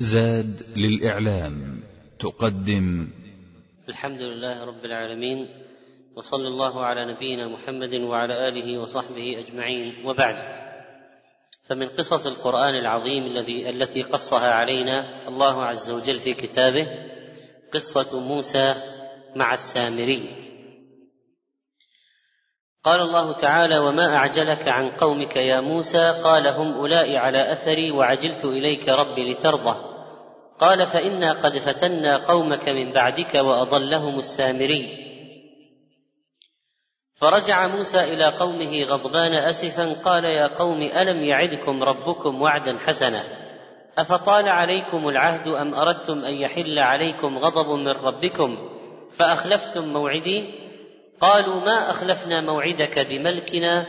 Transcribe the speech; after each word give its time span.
زاد 0.00 0.62
للإعلام 0.76 1.82
تقدم. 2.18 3.08
الحمد 3.88 4.22
لله 4.22 4.64
رب 4.64 4.84
العالمين 4.84 5.48
وصلى 6.16 6.48
الله 6.48 6.84
على 6.84 7.04
نبينا 7.04 7.48
محمد 7.48 7.94
وعلى 7.94 8.48
آله 8.48 8.78
وصحبه 8.78 9.38
أجمعين. 9.38 10.06
وبعد 10.06 10.36
فمن 11.68 11.88
قصص 11.88 12.26
القرآن 12.26 12.74
العظيم 12.74 13.24
الذي 13.24 13.70
التي 13.70 14.02
قصها 14.02 14.54
علينا 14.54 15.28
الله 15.28 15.64
عز 15.64 15.90
وجل 15.90 16.20
في 16.20 16.34
كتابه 16.34 16.86
قصة 17.74 18.20
موسى 18.28 18.74
مع 19.36 19.54
السامري. 19.54 20.28
قال 22.84 23.00
الله 23.00 23.32
تعالى 23.32 23.78
وما 23.78 24.16
أعجلك 24.16 24.68
عن 24.68 24.90
قومك 24.90 25.36
يا 25.36 25.60
موسى؟ 25.60 26.20
قال 26.24 26.46
هم 26.46 26.74
أولئك 26.74 27.16
على 27.16 27.52
أثري 27.52 27.90
وعجلت 27.90 28.44
إليك 28.44 28.88
ربي 28.88 29.32
لترضى. 29.32 29.87
قال 30.58 30.86
فإنا 30.86 31.32
قد 31.32 31.58
فتنا 31.58 32.16
قومك 32.16 32.68
من 32.68 32.92
بعدك 32.92 33.34
وأضلهم 33.34 34.18
السامري. 34.18 35.08
فرجع 37.16 37.66
موسى 37.66 38.14
إلى 38.14 38.24
قومه 38.24 38.82
غضبان 38.82 39.34
أسفا 39.34 40.02
قال 40.02 40.24
يا 40.24 40.46
قوم 40.46 40.82
ألم 40.82 41.24
يعدكم 41.24 41.82
ربكم 41.82 42.42
وعدا 42.42 42.78
حسنا؟ 42.78 43.22
أفطال 43.98 44.48
عليكم 44.48 45.08
العهد 45.08 45.48
أم 45.48 45.74
أردتم 45.74 46.24
أن 46.24 46.34
يحل 46.34 46.78
عليكم 46.78 47.38
غضب 47.38 47.70
من 47.70 47.88
ربكم 47.88 48.56
فأخلفتم 49.14 49.84
موعدي؟ 49.84 50.54
قالوا 51.20 51.60
ما 51.60 51.90
أخلفنا 51.90 52.40
موعدك 52.40 52.98
بملكنا 52.98 53.86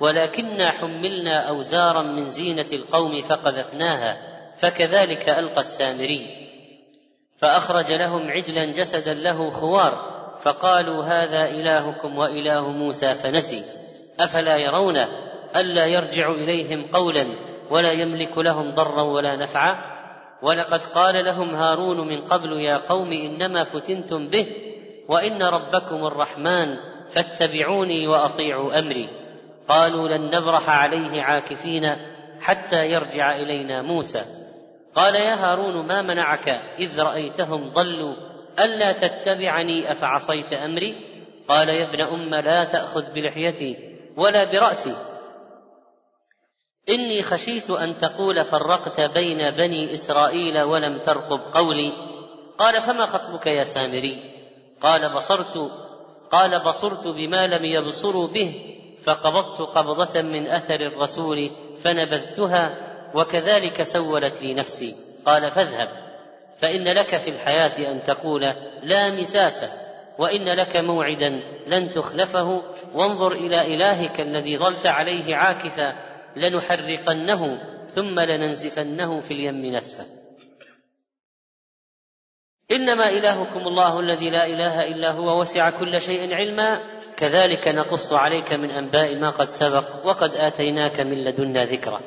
ولكنا 0.00 0.70
حملنا 0.70 1.48
أوزارا 1.48 2.02
من 2.02 2.30
زينة 2.30 2.66
القوم 2.72 3.22
فقذفناها. 3.22 4.31
فكذلك 4.62 5.28
ألقى 5.28 5.60
السامري. 5.60 6.26
فأخرج 7.36 7.92
لهم 7.92 8.30
عجلا 8.30 8.64
جسدا 8.64 9.14
له 9.14 9.50
خوار 9.50 10.12
فقالوا 10.42 11.04
هذا 11.04 11.48
إلهكم 11.48 12.18
وإله 12.18 12.68
موسى 12.70 13.14
فنسي. 13.14 13.62
أفلا 14.20 14.56
يرون 14.56 14.96
ألا 15.56 15.86
يرجع 15.86 16.30
إليهم 16.30 16.86
قولا 16.92 17.26
ولا 17.70 17.92
يملك 17.92 18.38
لهم 18.38 18.74
ضرا 18.74 19.02
ولا 19.02 19.36
نفعا؟ 19.36 19.76
ولقد 20.42 20.80
قال 20.80 21.24
لهم 21.24 21.54
هارون 21.54 22.08
من 22.08 22.20
قبل 22.20 22.52
يا 22.60 22.76
قوم 22.76 23.12
إنما 23.12 23.64
فتنتم 23.64 24.28
به 24.28 24.46
وإن 25.08 25.42
ربكم 25.42 26.06
الرحمن 26.06 26.76
فاتبعوني 27.12 28.08
وأطيعوا 28.08 28.78
أمري. 28.78 29.08
قالوا 29.68 30.08
لن 30.08 30.36
نبرح 30.36 30.70
عليه 30.70 31.22
عاكفين 31.22 31.92
حتى 32.40 32.92
يرجع 32.92 33.32
إلينا 33.32 33.82
موسى. 33.82 34.41
قال 34.94 35.14
يا 35.14 35.34
هارون 35.34 35.86
ما 35.86 36.02
منعك 36.02 36.48
إذ 36.78 37.02
رأيتهم 37.02 37.70
ضلوا 37.72 38.14
ألا 38.60 38.92
تتبعني 38.92 39.92
أفعصيت 39.92 40.52
أمري؟ 40.52 40.94
قال 41.48 41.68
يا 41.68 41.88
ابن 41.88 42.00
أم 42.00 42.34
لا 42.34 42.64
تأخذ 42.64 43.02
بلحيتي 43.14 43.76
ولا 44.16 44.44
برأسي. 44.44 44.94
إني 46.88 47.22
خشيت 47.22 47.70
أن 47.70 47.98
تقول 47.98 48.44
فرقت 48.44 49.00
بين 49.00 49.50
بني 49.50 49.94
إسرائيل 49.94 50.62
ولم 50.62 50.98
ترقب 50.98 51.40
قولي. 51.52 51.92
قال 52.58 52.80
فما 52.80 53.06
خطبك 53.06 53.46
يا 53.46 53.64
سامري؟ 53.64 54.22
قال 54.80 55.14
بصرت 55.14 55.72
قال 56.30 56.58
بصرت 56.58 57.08
بما 57.08 57.46
لم 57.46 57.64
يبصروا 57.64 58.26
به 58.26 58.54
فقبضت 59.02 59.60
قبضة 59.60 60.22
من 60.22 60.46
أثر 60.46 60.80
الرسول 60.80 61.50
فنبذتها 61.80 62.91
وكذلك 63.14 63.82
سولت 63.82 64.42
لي 64.42 64.54
نفسي. 64.54 64.94
قال 65.26 65.50
فاذهب 65.50 65.88
فإن 66.58 66.88
لك 66.88 67.16
في 67.16 67.30
الحياة 67.30 67.92
أن 67.92 68.02
تقول 68.02 68.40
لا 68.82 69.10
مساس 69.10 69.64
وإن 70.18 70.48
لك 70.48 70.76
موعدا 70.76 71.30
لن 71.66 71.90
تخلفه. 71.90 72.62
وانظر 72.94 73.32
إلى 73.32 73.74
إلهك 73.74 74.20
الذي 74.20 74.58
ظلت 74.58 74.86
عليه 74.86 75.36
عاكفا 75.36 75.94
لنحرقنه 76.36 77.58
ثم 77.94 78.20
لننزفنه 78.20 79.20
في 79.20 79.34
اليم 79.34 79.66
نسفا. 79.66 80.04
إنما 82.70 83.08
إلهكم 83.08 83.60
الله 83.60 84.00
الذي 84.00 84.30
لا 84.30 84.46
إله 84.46 84.82
إلا 84.82 85.10
هو 85.10 85.40
وسع 85.40 85.70
كل 85.70 86.00
شيء 86.00 86.34
علما. 86.34 86.80
كذلك 87.16 87.68
نقص 87.68 88.12
عليك 88.12 88.52
من 88.52 88.70
أنباء 88.70 89.16
ما 89.16 89.30
قد 89.30 89.48
سبق 89.48 90.06
وقد 90.06 90.34
آتيناك 90.34 91.00
من 91.00 91.24
لدنا 91.24 91.64
ذكرا. 91.64 92.00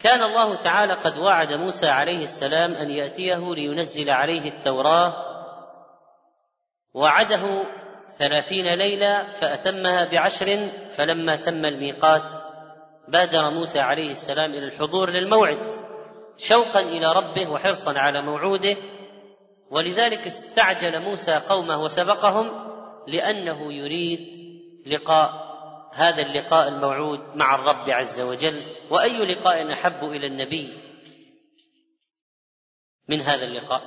كان 0.00 0.22
الله 0.22 0.56
تعالى 0.56 0.92
قد 0.94 1.18
وعد 1.18 1.52
موسى 1.52 1.88
عليه 1.88 2.24
السلام 2.24 2.72
أن 2.72 2.90
يأتيه 2.90 3.54
لينزل 3.54 4.10
عليه 4.10 4.48
التوراة 4.48 5.14
وعده 6.94 7.64
ثلاثين 8.18 8.74
ليلة 8.74 9.32
فأتمها 9.32 10.04
بعشر 10.04 10.68
فلما 10.90 11.36
تم 11.36 11.64
الميقات 11.64 12.40
بادر 13.08 13.50
موسى 13.50 13.80
عليه 13.80 14.10
السلام 14.10 14.50
إلى 14.50 14.66
الحضور 14.66 15.10
للموعد 15.10 15.86
شوقا 16.36 16.80
إلى 16.80 17.12
ربه 17.12 17.50
وحرصا 17.50 17.98
على 17.98 18.22
موعوده 18.22 18.76
ولذلك 19.70 20.26
استعجل 20.26 21.02
موسى 21.02 21.40
قومه 21.48 21.82
وسبقهم 21.82 22.50
لأنه 23.06 23.72
يريد 23.72 24.20
لقاء 24.86 25.45
هذا 25.96 26.22
اللقاء 26.22 26.68
الموعود 26.68 27.20
مع 27.34 27.54
الرب 27.54 27.90
عز 27.90 28.20
وجل 28.20 28.62
وأي 28.90 29.34
لقاء 29.34 29.72
أحب 29.72 30.04
إلى 30.04 30.26
النبي 30.26 30.82
من 33.08 33.20
هذا 33.20 33.44
اللقاء. 33.44 33.82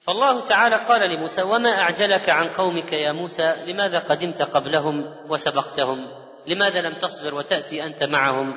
فالله 0.00 0.40
تعالى 0.40 0.76
قال 0.76 1.10
لموسى 1.10 1.42
وما 1.42 1.70
أعجلك 1.70 2.30
عن 2.30 2.48
قومك 2.48 2.92
يا 2.92 3.12
موسى؟ 3.12 3.64
لماذا 3.66 3.98
قدمت 3.98 4.42
قبلهم 4.42 5.16
وسبقتهم؟ 5.28 6.08
لماذا 6.46 6.80
لم 6.80 6.98
تصبر 6.98 7.34
وتأتي 7.34 7.84
أنت 7.84 8.02
معهم؟ 8.02 8.54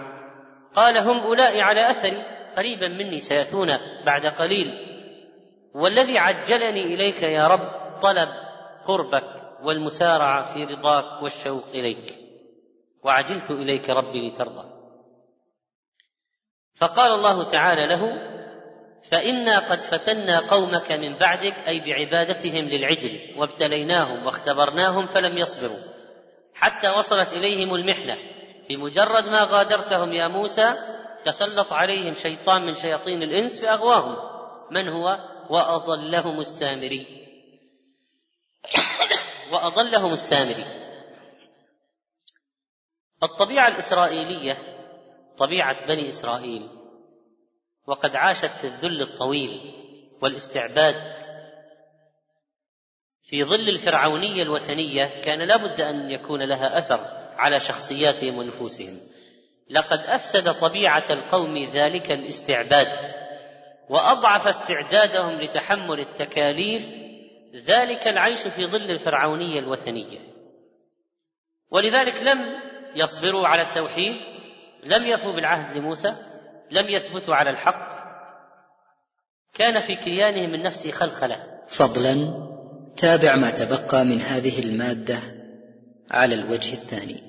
قال 0.75 0.97
هم 0.97 1.19
اولئك 1.19 1.61
على 1.61 1.91
أثري 1.91 2.23
قريبا 2.57 2.87
مني 2.87 3.19
سيأتون 3.19 3.77
بعد 4.05 4.25
قليل 4.25 4.71
والذي 5.73 6.17
عجلني 6.17 6.83
إليك 6.83 7.23
يا 7.23 7.47
رب 7.47 7.99
طلب 8.01 8.29
قربك 8.85 9.36
والمسارعة 9.67 10.53
في 10.53 10.63
رضاك 10.63 11.23
والشوق 11.23 11.65
إليك. 11.73 12.15
وعجلت 13.03 13.51
إليك 13.51 13.89
ربي 13.89 14.29
لترضى. 14.29 14.69
فقال 16.75 17.11
الله 17.11 17.43
تعالى 17.43 17.85
له 17.87 18.01
فإنا 19.11 19.59
قد 19.59 19.81
فتنا 19.81 20.39
قومك 20.39 20.91
من 20.91 21.17
بعدك 21.17 21.53
أي 21.53 21.79
بعبادتهم 21.79 22.65
للعجل 22.65 23.19
وابتليناهم 23.37 24.25
واختبرناهم 24.25 25.05
فلم 25.05 25.37
يصبروا 25.37 25.79
حتى 26.53 26.89
وصلت 26.89 27.33
إليهم 27.33 27.75
المحنة. 27.75 28.17
بمجرد 28.69 29.29
ما 29.29 29.43
غادرتهم 29.43 30.13
يا 30.13 30.27
موسى 30.27 30.73
تسلط 31.23 31.73
عليهم 31.73 32.13
شيطان 32.13 32.65
من 32.65 32.73
شياطين 32.73 33.23
الإنس 33.23 33.61
فأغواهم. 33.61 34.15
من 34.71 34.87
هو؟ 34.87 35.17
وأضلهم 35.49 36.39
السامري. 36.39 37.27
وأضلهم 39.51 40.13
السامري. 40.13 40.65
الطبيعة 43.23 43.67
الإسرائيلية 43.67 44.57
طبيعة 45.37 45.85
بني 45.85 46.09
إسرائيل 46.09 46.67
وقد 47.87 48.15
عاشت 48.15 48.45
في 48.45 48.67
الذل 48.67 49.01
الطويل 49.01 49.73
والاستعباد 50.21 51.17
في 53.21 53.43
ظل 53.43 53.69
الفرعونية 53.69 54.43
الوثنية 54.43 55.21
كان 55.21 55.41
لا 55.41 55.57
بد 55.57 55.81
أن 55.81 56.11
يكون 56.11 56.41
لها 56.41 56.77
أثر 56.77 56.99
على 57.37 57.59
شخصياتهم 57.59 58.37
ونفوسهم. 58.37 58.99
لقد 59.69 59.99
أفسد 59.99 60.53
طبيعة 60.53 61.05
القوم 61.09 61.69
ذلك 61.73 62.11
الاستعباد 62.11 63.13
وأضعف 63.89 64.47
استعدادهم 64.47 65.33
لتحمل 65.33 65.99
التكاليف 65.99 67.06
ذلك 67.55 68.07
العيش 68.07 68.39
في 68.39 68.65
ظل 68.65 68.91
الفرعونية 68.91 69.59
الوثنية. 69.59 70.19
ولذلك 71.71 72.21
لم 72.21 72.39
يصبروا 72.95 73.47
على 73.47 73.61
التوحيد 73.61 74.13
لم 74.83 75.07
يفوا 75.07 75.31
بالعهد 75.31 75.77
لموسى 75.77 76.13
لم 76.71 76.89
يثبتوا 76.89 77.35
على 77.35 77.49
الحق. 77.49 77.97
كان 79.53 79.79
في 79.79 79.95
كيانهم 79.95 80.53
النفسي 80.53 80.91
خلخلة. 80.91 81.65
فضلا 81.67 82.47
تابع 82.97 83.35
ما 83.35 83.51
تبقى 83.51 84.05
من 84.05 84.21
هذه 84.21 84.59
المادة 84.59 85.17
على 86.11 86.35
الوجه 86.35 86.73
الثاني. 86.73 87.26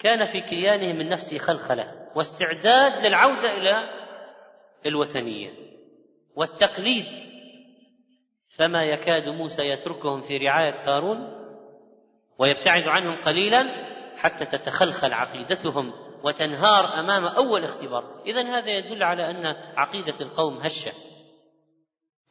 كان 0.00 0.26
في 0.26 0.40
كيانهم 0.40 1.00
النفسي 1.00 1.38
خلخلة 1.38 2.08
واستعداد 2.14 3.06
للعودة 3.06 3.56
إلى 3.56 3.76
الوثنية 4.86 5.50
والتقليد. 6.36 7.06
فما 8.48 8.84
يكاد 8.84 9.28
موسى 9.28 9.62
يتركهم 9.62 10.20
في 10.20 10.36
رعاية 10.36 10.74
هارون 10.86 11.40
ويبتعد 12.38 12.88
عنهم 12.88 13.20
قليلا 13.20 13.64
حتى 14.16 14.44
تتخلخل 14.44 15.12
عقيدتهم 15.12 15.92
وتنهار 16.22 17.00
أمام 17.00 17.26
أول 17.26 17.64
اختبار. 17.64 18.22
اذا 18.26 18.42
هذا 18.42 18.68
يدل 18.68 19.02
على 19.02 19.30
أن 19.30 19.46
عقيدة 19.76 20.14
القوم 20.20 20.56
هشة. 20.58 20.92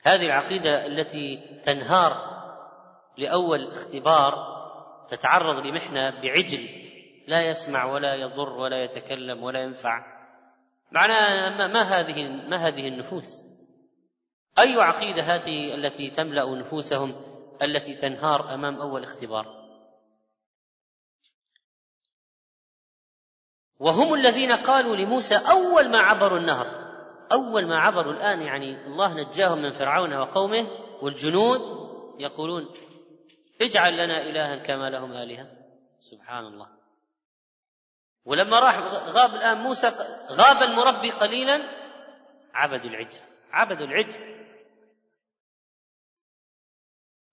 هذه 0.04 0.26
العقيدة 0.26 0.86
التي 0.86 1.60
تنهار 1.64 2.40
لأول 3.18 3.72
اختبار 3.72 4.60
تتعرض 5.10 5.66
لمحنة 5.66 6.22
بعجل. 6.22 6.89
لا 7.30 7.42
يسمع 7.42 7.86
ولا 7.86 8.16
يضر 8.16 8.50
ولا 8.50 8.84
يتكلم 8.84 9.44
ولا 9.44 9.64
ينفع. 9.64 10.20
معناها 10.92 11.68
ما 11.68 11.82
هذه 11.82 12.28
ما 12.50 12.68
هذه 12.68 12.88
النفوس؟ 12.88 13.28
أي 14.60 14.74
عقيدة 14.74 15.24
هذه 15.24 15.76
التي 15.76 16.10
تملأ 16.10 16.56
نفوسهم 16.56 17.14
التي 17.62 17.96
تنهار 17.96 18.54
أمام 18.54 18.82
أول 18.82 19.04
اختبار؟ 19.04 19.60
وهم 23.80 24.14
الذين 24.14 24.52
قالوا 24.52 24.96
لموسى 24.96 25.36
أول 25.36 25.90
ما 25.90 25.98
عبروا 25.98 26.40
النهر 26.40 26.68
أول 27.32 27.68
ما 27.68 27.80
عبروا 27.80 28.14
الآن 28.14 28.42
يعني 28.42 28.86
الله 28.86 29.14
نجاهم 29.14 29.62
من 29.62 29.72
فرعون 29.72 30.14
وقومه 30.14 30.68
والجنود 31.02 31.60
يقولون 32.20 32.70
اجعل 33.62 33.94
لنا 33.94 34.22
الها 34.22 34.56
كما 34.56 34.90
لهم 34.90 35.12
آلهة. 35.12 35.48
سبحان 36.00 36.46
الله. 36.46 36.79
ولما 38.30 38.60
راح 38.60 38.80
غاب 39.10 39.36
الآن 39.36 39.58
موسى 39.58 39.88
غاب 40.32 40.64
المربي 40.64 41.12
قليلا 41.12 41.62
عبدوا 42.54 42.90
العجل 42.90 43.20
عبدوا 43.52 43.86
العجل. 43.86 44.40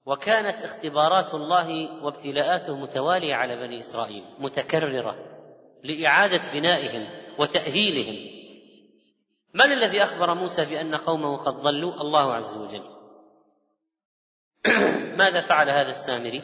وكانت 0.07 0.63
اختبارات 0.63 1.35
الله 1.35 2.03
وابتلاءاته 2.05 2.77
متوالية 2.77 3.35
على 3.35 3.57
بني 3.57 3.79
إسرائيل 3.79 4.25
متكررة 4.39 5.17
لإعادة 5.85 6.53
بنائهم 6.53 7.33
وتأهيلهم. 7.39 8.37
من 9.55 9.73
الذي 9.73 10.03
أخبر 10.03 10.35
موسى 10.35 10.65
بأن 10.75 10.95
قومه 10.95 11.37
قد 11.37 11.55
ضلوا؟ 11.55 11.95
الله 11.95 12.35
عز 12.35 12.57
وجل. 12.57 12.85
ماذا 15.21 15.41
فعل 15.41 15.71
هذا 15.71 15.91
السامري؟ 15.91 16.43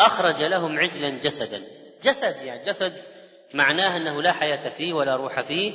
أخرج 0.00 0.42
لهم 0.42 0.78
عجلا 0.78 1.08
جسدا. 1.08 1.83
جسد 2.04 2.46
يعني 2.46 2.64
جسد 2.64 2.92
معناه 3.54 3.96
أنه 3.96 4.22
لا 4.22 4.32
حياة 4.32 4.68
فيه 4.68 4.92
ولا 4.92 5.16
روح 5.16 5.40
فيه 5.40 5.72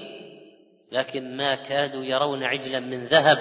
لكن 0.92 1.38
ما 1.38 1.56
كادوا 1.56 2.04
يرون 2.04 2.44
عجلا 2.44 2.80
من 2.80 3.06
ذهب 3.06 3.38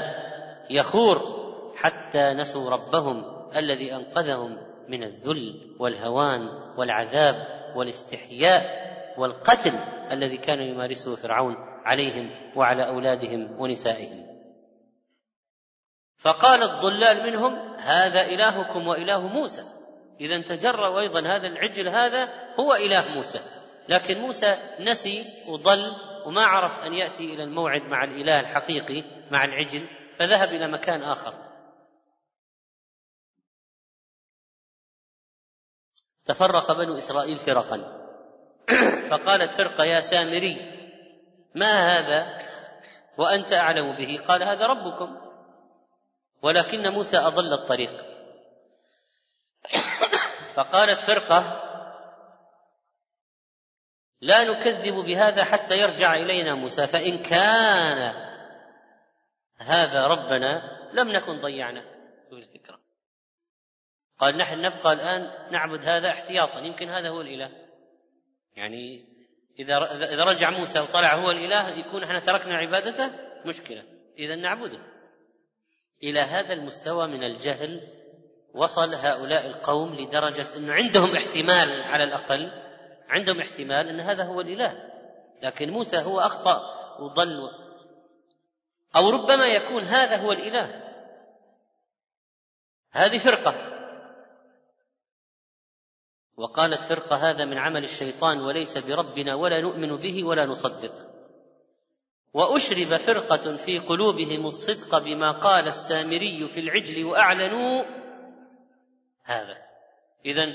يخور 0.71 1.39
حتى 1.77 2.33
نسوا 2.33 2.71
ربهم 2.71 3.25
الذي 3.57 3.95
أنقذهم 3.95 4.59
من 4.89 5.03
الذل 5.03 5.77
والهوان 5.79 6.49
والعذاب 6.77 7.37
والاستحياء 7.77 8.89
والقتل 9.19 9.73
الذي 10.11 10.37
كان 10.37 10.59
يمارسه 10.61 11.17
فرعون 11.17 11.57
عليهم 11.85 12.31
وعلى 12.57 12.87
أولادهم 12.87 13.61
ونسائهم. 13.61 14.29
فقال 16.19 16.63
الضلال 16.63 17.23
منهم 17.23 17.77
هذا 17.77 18.21
إلهكم 18.21 18.87
وإله 18.87 19.21
موسى. 19.21 19.63
إذا 20.21 20.43
تجرأوا 20.43 21.01
أيضا 21.01 21.21
هذا 21.21 21.47
العجل 21.47 21.89
هذا 21.89 22.29
هو 22.61 22.75
إله 22.75 23.09
موسى. 23.09 23.41
لكن 23.89 24.19
موسى 24.19 24.57
نسي 24.81 25.25
وضل 25.49 25.93
وما 26.27 26.43
عرف 26.45 26.79
أن 26.79 26.95
يأتي 26.95 27.25
إلى 27.35 27.43
الموعد 27.45 27.83
مع 27.83 28.05
الإله 28.05 28.41
الحقيقي 28.41 29.05
مع 29.31 29.45
العجل 29.45 29.87
فذهب 30.19 30.49
إلى 30.49 30.69
مكان 30.69 31.03
آخر. 31.03 31.35
تفرق 36.25 36.73
بنو 36.73 36.97
إسرائيل 36.97 37.37
فرقا. 37.37 37.99
فقالت 39.11 39.51
فرقة 39.51 39.85
يا 39.85 40.01
سامري 40.01 40.57
ما 41.55 41.99
هذا؟ 41.99 42.39
وأنت 43.19 43.53
أعلم 43.53 43.97
به. 43.97 44.25
قال 44.25 44.43
هذا 44.43 44.67
ربكم. 44.67 45.17
ولكن 46.43 46.89
موسى 46.89 47.19
أضل 47.19 47.53
الطريق. 47.53 48.18
فقالت 50.59 50.99
فرقة 50.99 51.65
لا 54.21 54.43
نكذب 54.43 54.95
بهذا 54.95 55.45
حتى 55.45 55.79
يرجع 55.79 56.15
إلينا 56.15 56.55
موسى 56.55 56.87
فإن 56.87 57.19
كان 57.19 58.15
هذا 59.59 60.07
ربنا 60.07 60.79
لم 60.93 61.09
نكن 61.09 61.41
ضيعنا. 61.41 61.85
الفكرة. 62.33 62.81
قال 64.19 64.37
نحن 64.37 64.61
نبقى 64.61 64.93
الآن 64.93 65.53
نعبد 65.53 65.89
هذا 65.89 66.11
احتياطا 66.11 66.61
يمكن 66.61 66.89
هذا 66.89 67.09
هو 67.09 67.21
الإله. 67.21 67.51
يعني 68.57 69.05
إذا 69.59 69.77
إذا 70.15 70.25
رجع 70.25 70.51
موسى 70.51 70.81
وطلع 70.81 71.15
هو 71.15 71.31
الإله 71.31 71.69
يكون 71.69 72.03
إحنا 72.03 72.21
تركنا 72.21 72.57
عبادته 72.57 73.11
مشكلة. 73.45 73.85
إذا 74.19 74.35
نعبده. 74.35 74.81
إلى 76.03 76.21
هذا 76.21 76.53
المستوى 76.53 77.07
من 77.07 77.25
الجهل 77.25 77.98
وصل 78.59 78.95
هؤلاء 78.95 79.47
القوم 79.47 79.95
لدرجة 79.95 80.57
أنه 80.57 80.73
عندهم 80.75 81.17
احتمال 81.17 81.83
على 81.83 82.05
الأقل 82.05 82.51
عندهم 83.09 83.41
احتمال 83.41 83.89
أن 83.89 84.01
هذا 84.01 84.25
هو 84.25 84.41
الإله. 84.41 84.75
لكن 85.43 85.71
موسى 85.71 85.99
هو 85.99 86.21
أخطأ 86.21 86.63
وضل. 87.01 87.51
أو 88.97 89.11
ربما 89.11 89.47
يكون 89.47 89.85
هذا 89.85 90.17
هو 90.17 90.33
الإله. 90.33 90.85
هذه 92.91 93.19
فرقة. 93.19 93.55
وقالت 96.37 96.81
فرقة 96.81 97.17
هذا 97.17 97.45
من 97.45 97.59
عمل 97.59 97.85
الشيطان 97.85 98.41
وليس 98.41 98.79
بربنا 98.79 99.35
ولا 99.35 99.61
نؤمن 99.61 99.97
به 99.97 100.25
ولا 100.25 100.47
نصدق. 100.47 101.09
وأشرب 102.35 102.97
فرقة 102.97 103.57
في 103.57 103.79
قلوبهم 103.79 104.47
الصدق 104.47 104.99
بما 104.99 105.31
قال 105.31 105.69
السامري 105.69 106.49
في 106.49 106.61
العجل 106.61 107.05
وأعلنوا 107.05 107.85
هذا. 109.29 109.57
اذا 110.25 110.47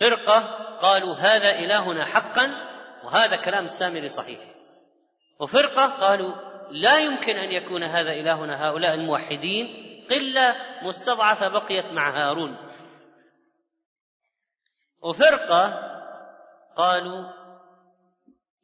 فرقة 0.00 0.38
قالوا 0.76 1.14
هذا 1.14 1.58
إلهنا 1.58 2.04
حقا 2.04 2.46
وهذا 3.04 3.36
كلام 3.44 3.64
السامري 3.64 4.08
صحيح. 4.08 4.40
وفرقة 5.40 5.86
قالوا 5.86 6.34
لا 6.70 6.98
يمكن 6.98 7.36
أن 7.36 7.52
يكون 7.52 7.82
هذا 7.82 8.10
إلهنا 8.10 8.68
هؤلاء 8.68 8.94
الموحدين 8.94 9.66
قلة 10.10 10.56
مستضعفة 10.82 11.48
بقيت 11.48 11.92
مع 11.92 12.10
هارون. 12.10 12.56
وفرقة 15.02 15.88
قالوا 16.76 17.32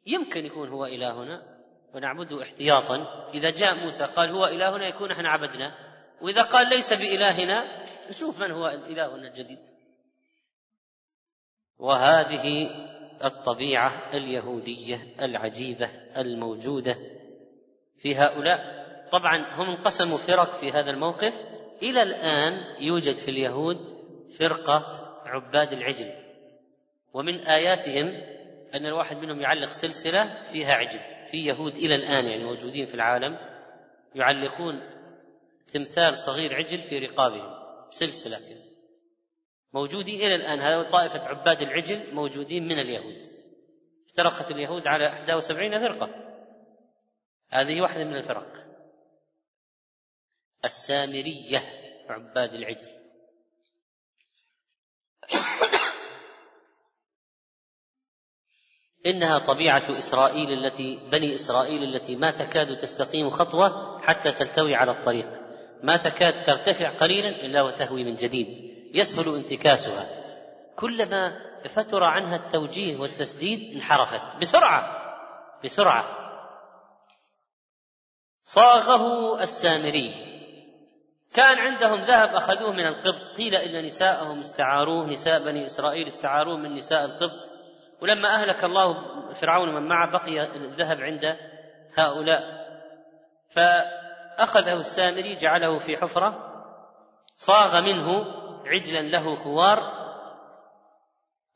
يمكن 0.05 0.45
يكون 0.45 0.69
هو 0.69 0.85
إلهنا 0.85 1.59
ونعبده 1.93 2.43
احتياطا. 2.43 3.29
إذا 3.33 3.49
جاء 3.49 3.75
موسى 3.75 4.05
قال 4.05 4.29
هو 4.29 4.45
إلهنا 4.45 4.87
يكون 4.87 5.11
إحنا 5.11 5.29
عبدنا. 5.29 5.89
وإذا 6.21 6.41
قال 6.41 6.69
ليس 6.69 6.93
بإلهنا 6.93 7.78
نشوف 8.09 8.41
من 8.43 8.51
هو 8.51 8.67
إلهنا 8.67 9.27
الجديد. 9.27 9.59
وهذه 11.79 12.69
الطبيعة 13.23 14.09
اليهودية 14.13 15.15
العجيبة 15.21 15.89
الموجودة 16.17 16.95
في 17.97 18.15
هؤلاء. 18.15 18.79
طبعا 19.11 19.37
هم 19.55 19.69
انقسموا 19.69 20.17
فرق 20.17 20.59
في 20.59 20.71
هذا 20.71 20.91
الموقف. 20.91 21.41
إلى 21.83 22.03
الآن 22.03 22.81
يوجد 22.81 23.15
في 23.15 23.31
اليهود 23.31 23.77
فرقة 24.39 24.83
عباد 25.25 25.73
العجل. 25.73 26.13
ومن 27.13 27.39
آياتهم 27.39 28.05
أن 28.73 28.85
الواحد 28.85 29.17
منهم 29.17 29.41
يعلق 29.41 29.69
سلسلة 29.69 30.23
فيها 30.51 30.73
عجل. 30.73 30.99
في 31.31 31.37
يهود 31.37 31.75
إلى 31.75 31.95
الآن 31.95 32.25
يعني 32.25 32.43
موجودين 32.43 32.85
في 32.85 32.93
العالم 32.93 33.37
يعلقون 34.15 34.81
تمثال 35.73 36.17
صغير 36.17 36.53
عجل 36.53 36.77
في 36.77 36.99
رقابهم. 36.99 37.58
سلسلة 37.91 38.39
كده. 38.39 38.69
موجودين 39.73 40.15
إلى 40.15 40.35
الآن 40.35 40.59
هذا 40.59 40.89
طائفة 40.89 41.27
عباد 41.27 41.61
العجل 41.61 42.13
موجودين 42.13 42.67
من 42.67 42.79
اليهود. 42.79 43.27
افترقت 44.07 44.51
اليهود 44.51 44.87
على 44.87 45.05
71 45.05 45.79
فرقة. 45.79 46.09
هذه 47.49 47.81
واحدة 47.81 48.03
من 48.03 48.15
الفرق. 48.15 48.65
السامرية 50.65 51.63
عباد 52.09 52.53
العجل. 52.53 52.99
إنها 59.05 59.37
طبيعة 59.39 59.97
إسرائيل 59.97 60.53
التي 60.53 61.09
بني 61.11 61.35
إسرائيل 61.35 61.83
التي 61.83 62.15
ما 62.15 62.31
تكاد 62.31 62.77
تستقيم 62.77 63.29
خطوة 63.29 64.01
حتى 64.01 64.31
تلتوي 64.31 64.75
على 64.75 64.91
الطريق. 64.91 65.48
ما 65.83 65.97
تكاد 65.97 66.43
ترتفع 66.43 66.89
قليلا 66.89 67.29
إلا 67.29 67.61
وتهوي 67.61 68.03
من 68.03 68.15
جديد. 68.15 68.47
يسهل 68.93 69.35
انتكاسها. 69.35 70.05
كلما 70.75 71.49
فتر 71.65 72.03
عنها 72.03 72.35
التوجيه 72.35 72.97
والتسديد 72.97 73.75
انحرفت. 73.75 74.37
بسرعة! 74.41 74.83
بسرعة! 75.63 76.03
صاغه 78.43 79.35
السامري. 79.43 80.13
كان 81.35 81.57
عندهم 81.57 82.01
ذهب 82.01 82.35
أخذوه 82.35 82.71
من 82.71 82.87
القبط. 82.87 83.37
قيل 83.37 83.55
إن 83.55 83.85
نساءهم 83.85 84.39
استعاروه. 84.39 85.07
نساء 85.07 85.43
بني 85.43 85.65
إسرائيل 85.65 86.07
استعاروه 86.07 86.57
من 86.57 86.73
نساء 86.73 87.05
القبط. 87.05 87.51
ولما 88.01 88.27
أهلك 88.27 88.63
الله 88.63 88.95
فرعون 89.33 89.75
من 89.75 89.87
معه 89.87 90.11
بقي 90.11 90.55
الذهب 90.55 90.97
عند 91.01 91.37
هؤلاء. 91.97 92.43
فأخذه 94.39 94.79
السامري 94.79 95.35
جعله 95.35 95.79
في 95.79 95.97
حفرة 95.97 96.29
صاغ 97.35 97.81
منه 97.81 98.25
عجلا 98.65 99.01
له 99.01 99.35
خوار 99.35 99.79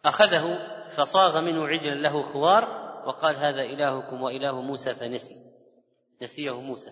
أخذه 0.06 0.58
فصاغ 0.96 1.42
منه 1.42 1.68
عجلا 1.68 1.96
له 1.96 2.24
خوار 2.24 2.63
وقال 3.08 3.36
هذا 3.36 3.62
إلهكم 3.62 4.22
وإله 4.22 4.62
موسى 4.62 4.94
فنسي 4.94 5.36
نسيه 6.22 6.62
موسى. 6.62 6.92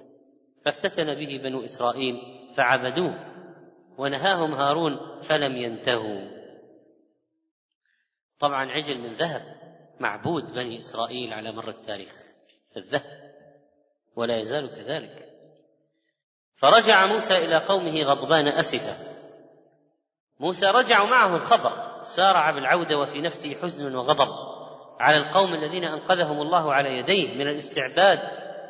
فافتتن 0.66 1.16
به 1.16 1.42
بنو 1.44 1.66
إسرائيل 1.66 2.22
فعبدوه 2.56 3.16
ونهاهم 3.98 4.54
هارون 4.54 5.22
فلم 5.22 5.58
ينتهوا. 5.58 6.32
طبعا 8.40 8.72
عجل 8.72 8.98
من 8.98 9.16
ذهب 9.16 9.42
معبود 10.00 10.54
بني 10.54 10.78
إسرائيل 10.78 11.34
على 11.34 11.52
مر 11.52 11.70
التاريخ 11.70 12.16
الذهب 12.78 13.34
ولا 14.16 14.38
يزال 14.38 14.76
كذلك. 14.76 15.31
فرجع 16.62 17.06
موسى 17.06 17.46
إلى 17.46 17.58
قومه 17.58 18.04
غضبان 18.04 18.48
أسفا. 18.48 19.12
موسى 20.40 20.66
رجع 20.66 21.06
معه 21.06 21.36
الخبر 21.36 22.02
سارع 22.02 22.52
بالعودة 22.52 22.98
وفي 22.98 23.22
نفسه 23.22 23.56
حزن 23.62 23.96
وغضب 23.96 24.30
على 25.00 25.18
القوم 25.18 25.54
الذين 25.54 25.84
أنقذهم 25.84 26.42
الله 26.42 26.74
على 26.74 26.90
يديه 26.90 27.34
من 27.34 27.48
الاستعباد 27.48 28.20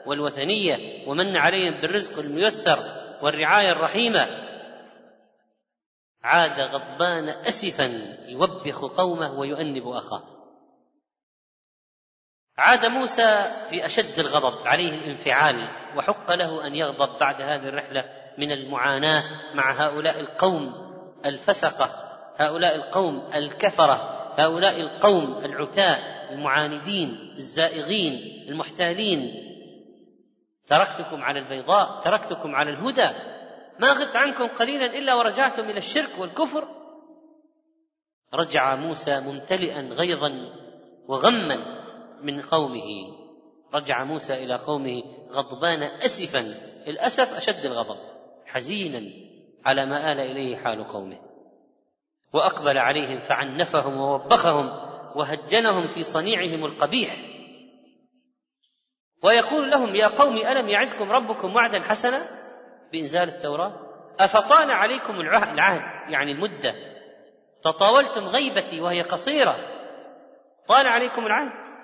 والوثنية 0.05 1.07
ومن 1.07 1.37
عليهم 1.37 1.81
بالرزق 1.81 2.19
الميسر 2.19 2.77
والرعاية 3.23 3.71
الرحيمة. 3.71 4.27
عاد 6.23 6.59
غضبان 6.59 7.29
أسفا 7.29 7.89
يوبخ 8.27 8.97
قومه 8.97 9.39
ويؤنب 9.39 9.87
أخاه. 9.87 10.40
عاد 12.57 12.85
موسى 12.85 13.43
في 13.69 13.85
أشد 13.85 14.19
الغضب 14.19 14.67
عليه 14.67 14.89
الانفعال 14.89 15.69
وحق 15.97 16.31
له 16.33 16.67
أن 16.67 16.75
يغضب 16.75 17.19
بعد 17.19 17.41
هذه 17.41 17.67
الرحلة 17.67 18.03
من 18.37 18.51
المعاناة 18.51 19.23
مع 19.53 19.71
هؤلاء 19.71 20.19
القوم 20.19 20.73
الفسقة 21.25 21.89
هؤلاء 22.37 22.75
القوم 22.75 23.29
الكفرة 23.35 24.21
هؤلاء 24.39 24.81
القوم 24.81 25.37
العتاة 25.37 25.97
المعاندين 26.31 27.33
الزائغين 27.37 28.45
المحتالين. 28.49 29.47
تركتكم 30.67 31.23
على 31.23 31.39
البيضاء 31.39 32.01
تركتكم 32.01 32.55
على 32.55 32.69
الهدى. 32.71 33.09
ما 33.79 33.91
غبت 33.91 34.15
عنكم 34.15 34.47
قليلا 34.47 34.85
إلا 34.85 35.13
ورجعتم 35.13 35.63
إلى 35.63 35.77
الشرك 35.77 36.19
والكفر. 36.19 36.67
رجع 38.33 38.75
موسى 38.75 39.19
ممتلئا 39.19 39.81
غيظا 39.81 40.31
وغما. 41.07 41.80
من 42.23 42.41
قومه. 42.41 43.17
رجع 43.73 44.03
موسى 44.03 44.33
إلى 44.33 44.55
قومه 44.55 45.03
غضبان 45.31 45.83
اسفا. 45.83 46.39
الاسف 46.87 47.37
أشد 47.37 47.65
الغضب 47.65 47.97
حزينا 48.45 49.01
على 49.65 49.85
ما 49.85 50.11
آل 50.11 50.19
إليه 50.19 50.57
حال 50.57 50.87
قومه. 50.87 51.19
وأقبل 52.33 52.77
عليهم 52.77 53.19
فعنفهم 53.19 53.97
ووبخهم 53.97 54.91
وهجنهم 55.15 55.87
في 55.87 56.03
صنيعهم 56.03 56.65
القبيح. 56.65 57.17
ويقول 59.23 59.71
لهم 59.71 59.95
يا 59.95 60.07
قوم 60.07 60.37
ألم 60.37 60.69
يعدكم 60.69 61.11
ربكم 61.11 61.55
وعدا 61.55 61.81
حسنا؟ 61.81 62.21
بإنزال 62.91 63.29
التوراة 63.29 63.73
افطال 64.19 64.71
عليكم 64.71 65.13
العهد 65.21 65.57
يعني 66.09 66.31
المدة. 66.31 66.73
تطاولتم 67.63 68.25
غيبتي 68.25 68.81
وهي 68.81 69.01
قصيرة. 69.01 69.55
طال 70.67 70.87
عليكم 70.87 71.25
العهد. 71.25 71.80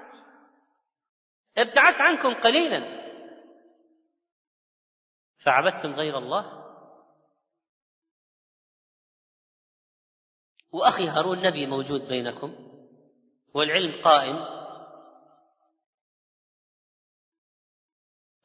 ابتعدت 1.58 2.02
عنكم 2.02 2.34
قليلا. 2.34 2.98
فعبدتم 5.40 5.94
غير 5.94 6.18
الله؟ 6.18 6.68
وأخي 10.72 11.08
هارون 11.08 11.46
نبي 11.46 11.66
موجود 11.66 12.02
بينكم 12.08 12.56
والعلم 13.54 14.02
قائم 14.02 14.58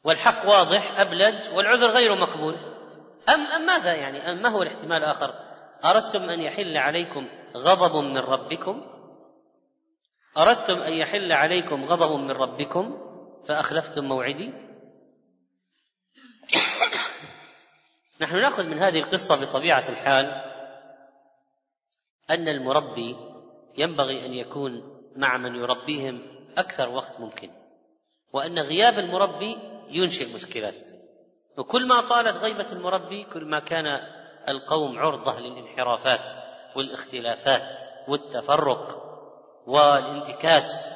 والحق 0.05 0.49
واضح 0.49 1.01
أبلج 1.01 1.51
والعذر 1.57 1.91
غير 1.91 2.15
مقبول. 2.15 2.55
أم 3.29 3.41
أم 3.41 3.67
ماذا 3.67 3.95
يعني؟ 3.95 4.19
أم 4.19 4.43
ما 4.43 4.49
هو 4.49 4.63
الاحتمال 4.63 4.99
الآخر؟ 4.99 5.53
أردتم 5.85 6.23
أن 6.23 6.41
يحل 6.41 6.77
عليكم 6.77 7.29
غضب 7.57 7.97
من 7.97 8.19
ربكم؟ 8.19 8.92
أردتم 10.39 10.75
أن 10.75 10.93
يحل 10.93 11.33
عليكم 11.33 11.85
غضب 11.85 12.21
من 12.21 12.31
ربكم 12.31 12.99
فأخلفتم 13.49 14.05
موعدي؟ 14.05 14.53
نحن 18.21 18.37
نأخذ 18.37 18.67
من 18.67 18.79
هذه 18.79 18.99
القصة 18.99 19.45
بطبيعة 19.45 19.89
الحال 19.89 20.27
أن 22.31 22.49
المربي 22.49 23.17
ينبغي 23.79 24.27
أن 24.27 24.35
يكون 24.35 25.01
مع 25.17 25.37
من 25.37 25.55
يربيهم 25.55 26.23
أكثر 26.59 26.89
وقت 26.89 27.21
ممكن 27.21 27.51
وأن 28.33 28.59
غياب 28.59 28.99
المربي 28.99 29.59
ينشئ 29.89 30.35
مشكلات. 30.35 30.85
وكل 31.59 31.89
ما 31.89 32.01
طالت 32.01 32.37
غيبة 32.37 32.73
المربي 32.73 33.25
كل 33.25 33.45
ما 33.45 33.59
كان 33.59 33.87
القوم 34.49 34.99
عرضة 34.99 35.41
للانحرافات 35.41 36.37
والإختلافات 36.77 37.83
والتفرق 38.09 39.12
والانتكاس. 39.67 40.93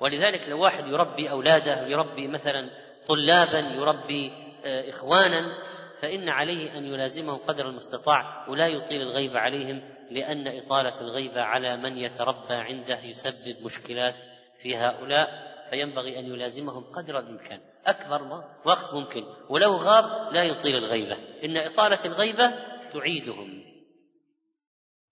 ولذلك 0.00 0.48
لو 0.48 0.60
واحد 0.60 0.88
يربي 0.88 1.30
أولاده 1.30 1.86
يربي 1.86 2.28
مثلا 2.28 2.70
طلابا 3.06 3.58
يربي 3.58 4.32
آه، 4.64 4.90
إخوانا 4.90 5.70
فإن 6.02 6.28
عليه 6.28 6.78
أن 6.78 6.84
يلازمهم 6.84 7.38
قدر 7.38 7.68
المستطاع 7.68 8.48
ولا 8.48 8.66
يطيل 8.66 9.02
الغيبة 9.02 9.38
عليهم 9.38 9.82
لأن 10.10 10.48
إطالة 10.48 11.00
الغيبة 11.00 11.42
على 11.42 11.76
من 11.76 11.98
يتربى 11.98 12.54
عنده 12.54 13.04
يسبب 13.04 13.64
مشكلات 13.64 14.14
في 14.62 14.76
هؤلاء 14.76 15.28
فينبغي 15.70 16.18
أن 16.18 16.26
يلازمهم 16.26 16.84
قدر 16.84 17.18
الإمكان. 17.18 17.60
أكبر 17.86 18.44
وقت 18.64 18.94
ممكن. 18.94 19.24
ولو 19.48 19.76
غاب 19.76 20.32
لا 20.32 20.42
يطيل 20.42 20.76
الغيبة. 20.76 21.16
إن 21.44 21.56
إطالة 21.56 22.04
الغيبة 22.04 22.54
تعيدهم 22.90 23.64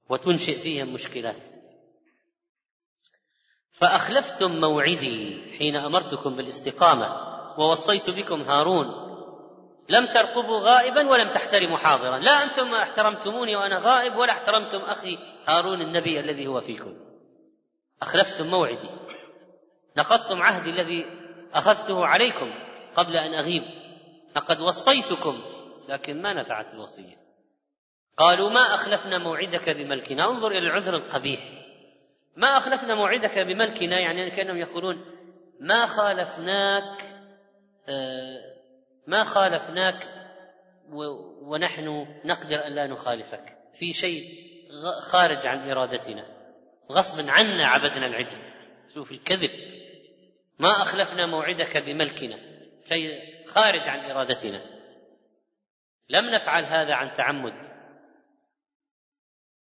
وتنشئ 0.08 0.54
فيهم 0.54 0.92
مشكلات. 0.92 1.57
فأخلفتم 3.80 4.60
موعدي 4.60 5.42
حين 5.58 5.76
أمرتكم 5.76 6.36
بالاستقامة 6.36 7.28
ووصيت 7.58 8.10
بكم 8.10 8.40
هارون. 8.40 9.08
لم 9.88 10.06
ترقبوا 10.06 10.60
غائبا 10.60 11.10
ولم 11.10 11.28
تحترموا 11.28 11.78
حاضرا. 11.78 12.18
لا 12.18 12.42
أنتم 12.42 12.74
احترمتموني 12.74 13.56
وأنا 13.56 13.78
غائب 13.78 14.16
ولا 14.16 14.32
احترمتم 14.32 14.78
أخي 14.78 15.18
هارون 15.48 15.80
النبي 15.80 16.20
الذي 16.20 16.46
هو 16.46 16.60
فيكم. 16.60 16.94
أخلفتم 18.02 18.46
موعدي. 18.46 18.90
نقضتم 19.96 20.42
عهدي 20.42 20.70
الذي 20.70 21.06
أخذته 21.54 22.06
عليكم 22.06 22.54
قبل 22.94 23.16
أن 23.16 23.34
أغيب. 23.34 23.62
لقد 24.36 24.60
وصيتكم 24.60 25.38
لكن 25.88 26.22
ما 26.22 26.32
نفعت 26.42 26.74
الوصية. 26.74 27.16
قالوا 28.16 28.50
ما 28.50 28.60
أخلفنا 28.60 29.18
موعدك 29.18 29.70
بملكنا. 29.70 30.30
انظر 30.30 30.50
إلى 30.50 30.58
العذر 30.58 30.96
القبيح. 30.96 31.40
ما 32.38 32.56
أخلفنا 32.56 32.94
موعدك 32.94 33.38
بملكنا 33.38 34.00
يعني 34.00 34.30
كأنهم 34.30 34.56
يقولون 34.56 35.04
ما 35.60 35.86
خالفناك 35.86 37.02
آه، 37.88 38.54
ما 39.06 39.24
خالفناك 39.24 40.08
ونحن 41.42 42.06
نقدر 42.24 42.66
أن 42.66 42.74
لا 42.74 42.86
نخالفك. 42.86 43.58
في 43.78 43.92
شيء 43.92 44.24
خارج 45.00 45.46
عن 45.46 45.70
إرادتنا. 45.70 46.26
غصبا 46.92 47.32
عنا 47.32 47.66
عبدنا 47.66 48.06
العجل. 48.06 48.38
شوف 48.94 49.12
الكذب. 49.12 49.50
ما 50.58 50.68
أخلفنا 50.68 51.26
موعدك 51.26 51.76
بملكنا. 51.76 52.38
شيء 52.88 53.20
خارج 53.46 53.88
عن 53.88 54.10
إرادتنا. 54.10 54.62
لم 56.08 56.26
نفعل 56.30 56.64
هذا 56.64 56.94
عن 56.94 57.12
تعمد. 57.12 57.67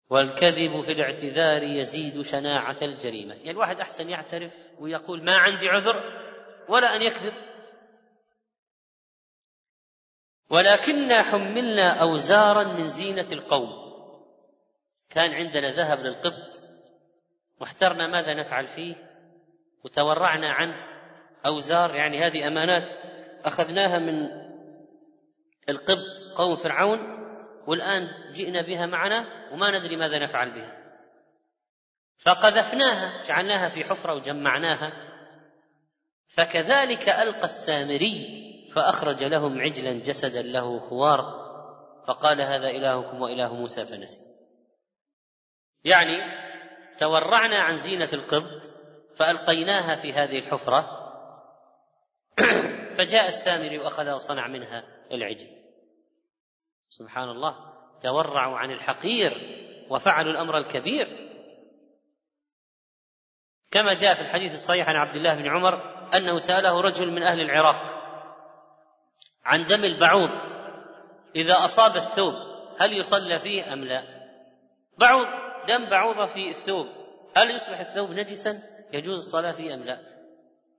والكذب 0.10 0.82
في 0.82 0.92
الاعتذار 0.92 1.64
يزيد 1.64 2.22
شناعة 2.22 2.78
الجريمة. 2.82 3.34
يعني 3.34 3.52
الواحد 3.52 3.80
أحسن 3.80 4.10
يعترف 4.10 4.52
ويقول 4.80 5.24
ما 5.24 5.36
عندي 5.38 5.70
عذر 5.70 6.04
ولا 6.70 6.96
أن 6.96 7.02
يكذب. 7.02 7.34
ولكنا 10.50 11.22
حملنا 11.22 12.02
أوزارا 12.02 12.64
من 12.64 12.88
زينة 12.88 13.32
القوم. 13.32 13.90
كان 15.10 15.34
عندنا 15.34 15.72
ذهب 15.72 16.00
للقبط 16.00 16.64
واحترنا 17.60 18.08
ماذا 18.08 18.34
نفعل 18.34 18.68
فيه 18.68 18.96
وتورعنا 19.84 20.54
عن 20.54 20.74
أوزار. 21.46 21.96
يعني 21.96 22.18
هذه 22.20 22.48
أمانات 22.48 22.92
أخذناها 23.46 24.00
من 24.00 24.30
القبط 25.70 26.36
قوم 26.36 26.56
فرعون 26.56 27.20
والآن 27.70 28.34
جئنا 28.34 28.62
بها 28.62 28.86
معنا 28.86 29.50
وما 29.54 29.80
ندري 29.80 29.96
ماذا 29.96 30.20
نفعل 30.20 30.52
بها. 30.52 30.78
فقذفناها 32.18 33.24
جعلناها 33.24 33.70
في 33.70 33.84
حفرة 33.84 34.14
وجمعناها. 34.14 34.94
فكذلك 36.28 37.10
ألقى 37.10 37.44
السامري 37.44 38.40
فأخرج 38.76 39.24
لهم 39.24 39.62
عجلا 39.62 39.94
جسدا 39.94 40.42
له 40.42 40.80
خوار. 40.80 41.22
فقال 42.08 42.42
هذا 42.42 42.70
إلهكم 42.70 43.22
وإله 43.22 43.54
موسى 43.54 43.86
فنسي. 43.86 44.22
يعني 45.84 46.18
تورعنا 46.98 47.60
عن 47.60 47.74
زينة 47.74 48.10
القبط 48.14 48.74
فألقيناها 49.16 49.96
في 49.96 50.14
هذه 50.14 50.40
الحفرة. 50.40 50.90
فجاء 52.98 53.28
السامري 53.28 53.78
وأخذ 53.78 54.12
وصنع 54.12 54.48
منها 54.48 54.84
العجل. 55.12 55.59
سبحان 56.90 57.30
الله 57.30 57.56
تورعوا 58.02 58.58
عن 58.58 58.72
الحقير 58.72 59.32
وفعلوا 59.90 60.32
الأمر 60.32 60.58
الكبير. 60.58 61.30
كما 63.72 63.94
جاء 63.94 64.14
في 64.14 64.22
الحديث 64.22 64.54
الصحيح 64.54 64.90
عن 64.90 64.96
عبد 64.96 65.16
الله 65.16 65.36
بن 65.36 65.48
عمر 65.48 66.00
أنه 66.16 66.38
سأله 66.38 66.82
رجل 66.82 67.12
من 67.12 67.24
أهل 67.24 67.42
العراق 67.42 68.00
عن 69.46 69.66
دم 69.66 69.84
البعوض 69.84 70.52
إذا 71.36 71.66
أصاب 71.66 71.96
الثوب 71.96 72.34
هل 72.80 72.98
يصلى 72.98 73.40
فيه 73.40 73.74
أم 73.74 73.84
لا؟ 73.84 74.04
بعوض 74.98 75.28
دم 75.68 75.90
بعوضة 75.90 76.26
في 76.26 76.50
الثوب 76.50 76.88
هل 77.38 77.52
يصبح 77.52 77.80
الثوب 77.80 78.12
نجسا؟ 78.12 78.54
يجوز 78.94 79.18
الصلاة 79.18 79.52
فيه 79.52 79.74
أم 79.74 79.84
لا؟ 79.84 80.00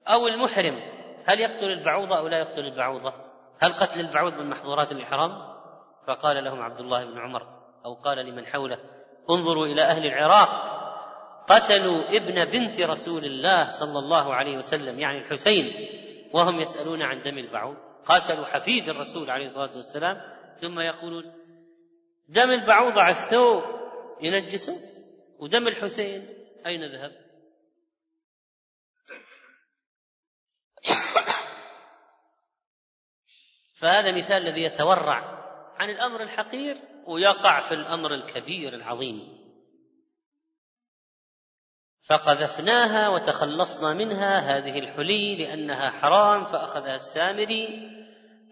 أو 0.08 0.26
المحرم 0.26 0.80
هل 1.26 1.40
يقتل 1.40 1.66
البعوضة 1.66 2.18
أو 2.18 2.28
لا 2.28 2.38
يقتل 2.38 2.64
البعوضة؟ 2.64 3.14
هل 3.62 3.72
قتل 3.72 4.00
البعوض 4.00 4.32
من 4.32 4.50
محظورات 4.50 4.92
الإحرام؟ 4.92 5.59
فقال 6.06 6.44
لهم 6.44 6.60
عبد 6.60 6.80
الله 6.80 7.04
بن 7.04 7.18
عمر 7.18 7.60
أو 7.84 7.94
قال 7.94 8.18
لمن 8.18 8.46
حوله 8.46 8.78
انظروا 9.30 9.66
إلى 9.66 9.82
أهل 9.82 10.06
العراق 10.06 10.80
قتلوا 11.48 12.16
ابن 12.16 12.44
بنت 12.44 12.80
رسول 12.80 13.24
الله 13.24 13.68
صلى 13.68 13.98
الله 13.98 14.34
عليه 14.34 14.56
وسلم 14.56 14.98
يعني 14.98 15.18
الحسين 15.18 15.88
وهم 16.32 16.60
يسألون 16.60 17.02
عن 17.02 17.20
دم 17.22 17.38
البعوض. 17.38 17.76
قاتلوا 18.04 18.46
حفيد 18.46 18.88
الرسول 18.88 19.30
عليه 19.30 19.46
الصلاة 19.46 19.76
والسلام 19.76 20.20
ثم 20.60 20.80
يقولون 20.80 21.32
دم 22.28 22.50
البعوض 22.50 22.98
على 22.98 23.10
الثوب 23.10 23.62
ينجسه؟ 24.20 25.00
ودم 25.38 25.68
الحسين 25.68 26.28
أين 26.66 26.84
ذهب؟ 26.84 27.12
فهذا 33.80 34.16
مثال 34.16 34.48
الذي 34.48 34.62
يتورع 34.62 35.39
عن 35.80 35.90
الأمر 35.90 36.22
الحقير 36.22 36.76
ويقع 37.06 37.60
في 37.60 37.74
الأمر 37.74 38.14
الكبير 38.14 38.74
العظيم. 38.74 39.40
فقذفناها 42.08 43.08
وتخلصنا 43.08 43.94
منها 43.94 44.38
هذه 44.38 44.78
الحلي 44.78 45.36
لأنها 45.36 45.90
حرام 45.90 46.44
فأخذها 46.44 46.94
السامري. 46.94 47.90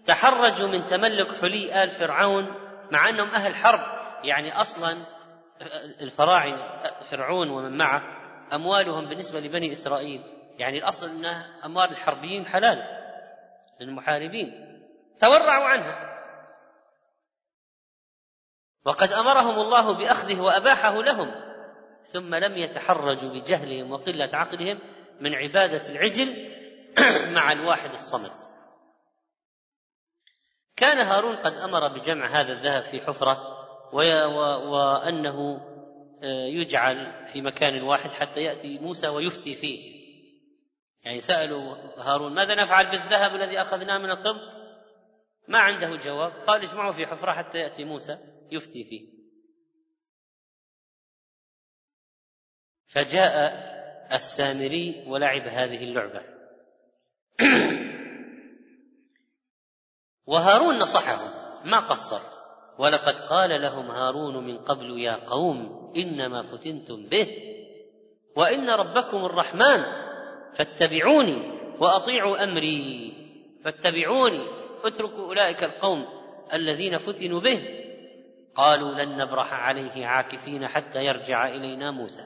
تحرجوا 0.05 0.69
من 0.69 0.85
تملك 0.85 1.33
حلي 1.41 1.85
آل 1.85 1.91
فرعون 1.91 2.45
مع 2.93 3.09
أنهم 3.09 3.29
أهل 3.29 3.55
حرب. 3.55 3.81
يعني 4.25 4.61
أصلا 4.61 4.97
الفراعنة 6.01 6.83
فرعون 7.11 7.51
ومن 7.51 7.77
معه 7.77 8.03
أموالهم 8.53 9.09
بالنسبة 9.09 9.41
لبني 9.41 9.73
إسرائيل. 9.73 10.23
يعني 10.59 10.79
الأصل 10.79 11.07
أن 11.07 11.25
أموال 11.65 11.91
الحربيين 11.91 12.47
حلال 12.47 12.79
للمحاربين. 13.81 14.79
تورعوا 15.21 15.65
عنها. 15.65 16.08
وقد 18.85 19.13
أمرهم 19.13 19.61
الله 19.61 19.99
بأخذه 19.99 20.41
وأباحه 20.41 21.03
لهم 21.03 21.49
ثم 22.03 22.35
لم 22.35 22.59
يتحرجوا 22.59 23.31
بجهلهم 23.31 23.93
وقلة 23.93 24.31
عقلهم 24.33 24.79
من 25.21 25.35
عبادة 25.35 25.89
العجل 25.89 26.53
مع 27.37 27.53
الواحد 27.53 27.93
الصمد. 27.93 28.31
كان 30.77 30.99
هارون 30.99 31.37
قد 31.37 31.53
أمر 31.53 31.89
بجمع 31.89 32.27
هذا 32.27 32.53
الذهب 32.53 32.85
في 32.85 33.01
حفرة 33.01 33.59
وأنه 33.93 35.61
آه، 36.23 36.47
يجعل 36.47 37.27
في 37.33 37.43
مكان 37.43 37.83
واحد 37.83 38.11
حتى 38.11 38.41
يأتي 38.43 38.79
موسى 38.79 39.09
ويفتي 39.09 39.55
فيه. 39.55 39.99
يعني 41.05 41.21
سألوا 41.21 41.75
هارون 41.99 42.35
ماذا 42.35 42.55
نفعل 42.55 42.91
بالذهب 42.91 43.35
الذي 43.35 43.61
أخذناه 43.61 43.99
من 43.99 44.11
القبط؟ 44.11 44.61
ما 45.49 45.59
عنده 45.59 45.97
جواب. 45.97 46.33
قال 46.47 46.63
اجمعوا 46.63 46.93
في 46.93 47.07
حفرة 47.07 47.33
حتى 47.33 47.59
يأتي 47.59 47.85
موسى. 47.85 48.38
يفتي 48.53 48.85
فيه. 48.85 49.19
فجاء 52.87 53.69
السامري 54.13 55.05
ولعب 55.07 55.43
هذه 55.43 55.85
اللعبة. 55.85 56.23
وهارون 60.27 60.79
نصحهم 60.79 61.31
ما 61.71 61.81
قصر؟ 61.81 62.39
ولقد 62.79 63.15
قال 63.15 63.63
لهم 63.63 63.91
هارون 63.91 64.47
من 64.47 64.59
قبل 64.59 65.01
يا 65.01 65.15
قوم 65.27 65.93
إنما 65.97 66.43
فتنتم 66.43 67.09
به 67.09 67.27
وإن 68.37 68.71
ربكم 68.71 69.25
الرحمن 69.25 69.85
فاتبعوني 70.55 71.59
وأطيعوا 71.81 72.45
أمري 72.45 73.13
فاتبعوني 73.65 74.47
اتركوا 74.85 75.25
أولئك 75.25 75.65
القوم 75.65 76.07
الذين 76.53 76.99
فتنوا 76.99 77.41
به. 77.41 77.88
قالوا 78.59 78.95
لن 78.95 79.17
نبرح 79.17 79.53
عليه 79.53 80.07
عاكفين 80.07 80.69
حتى 80.69 81.05
يرجع 81.05 81.49
إلينا 81.49 81.91
موسى. 81.91 82.23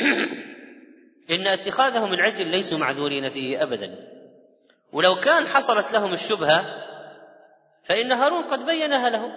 إن 1.30 1.46
اتخاذهم 1.46 2.12
العجل 2.12 2.46
ليسوا 2.46 2.78
معذورين 2.78 3.28
فيه 3.28 3.62
أبدا. 3.62 4.08
ولو 4.92 5.14
كان 5.14 5.46
حصلت 5.46 5.92
لهم 5.92 6.12
الشبهة 6.12 6.64
فإن 7.84 8.12
هارون 8.12 8.44
قد 8.44 8.66
بينها 8.66 9.08
لهم 9.08 9.32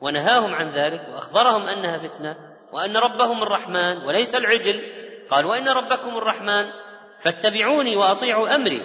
ونهاهم 0.00 0.54
عن 0.54 0.70
ذلك 0.70 1.08
وأخبرهم 1.08 1.62
أنها 1.62 2.08
فتنة 2.08 2.36
وأن 2.72 2.96
ربهم 2.96 3.42
الرحمن 3.42 3.96
وليس 3.96 4.34
العجل. 4.34 4.80
قال 5.28 5.46
وإن 5.46 5.68
ربكم 5.68 6.16
الرحمن 6.16 6.70
فاتبعوني 7.20 7.96
وأطيعوا 7.96 8.54
أمري. 8.54 8.82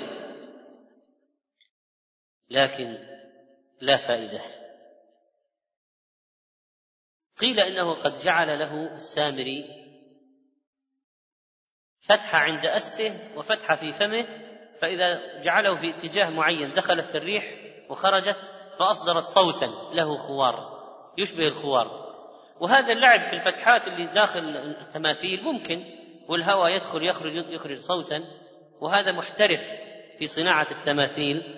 لكن 2.49 2.97
لا 3.81 3.97
فائدة. 3.97 4.58
قيل 7.39 7.59
إنه 7.59 7.93
قد 7.93 8.13
جعل 8.13 8.59
له 8.59 8.95
السامري 8.95 9.65
فتحة 12.01 12.37
عند 12.37 12.65
أسته 12.65 13.37
وفتحة 13.37 13.75
في 13.75 13.91
فمه 13.91 14.27
فإذا 14.81 15.41
جعله 15.41 15.75
في 15.75 15.89
اتجاه 15.89 16.29
معين 16.29 16.73
دخلت 16.73 17.15
الريح 17.15 17.53
وخرجت 17.89 18.49
فأصدرت 18.79 19.23
صوتا 19.23 19.65
له 19.93 20.17
خوار 20.17 20.79
يشبه 21.17 21.47
الخوار. 21.47 22.09
وهذا 22.59 22.93
اللعب 22.93 23.23
في 23.23 23.33
الفتحات 23.33 23.87
اللي 23.87 24.05
داخل 24.05 24.39
التماثيل 24.81 25.43
ممكن 25.43 25.83
والهواء 26.29 26.75
يدخل 26.75 27.03
يخرج 27.03 27.35
يخرج 27.35 27.77
صوتا 27.77 28.23
وهذا 28.81 29.11
محترف 29.11 29.71
في 30.19 30.27
صناعة 30.27 30.67
التماثيل. 30.71 31.55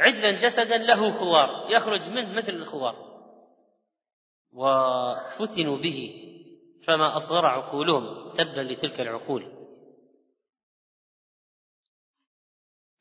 عجلا 0.00 0.30
جسدا 0.30 0.76
له 0.76 1.10
خوار 1.10 1.66
يخرج 1.70 2.10
منه 2.10 2.32
مثل 2.32 2.52
الخوار. 2.52 3.09
وفتنوا 4.52 5.78
به 5.78 6.26
فما 6.86 7.16
أصغر 7.16 7.46
عقولهم 7.46 8.32
تبا 8.32 8.60
لتلك 8.60 9.00
العقول. 9.00 9.60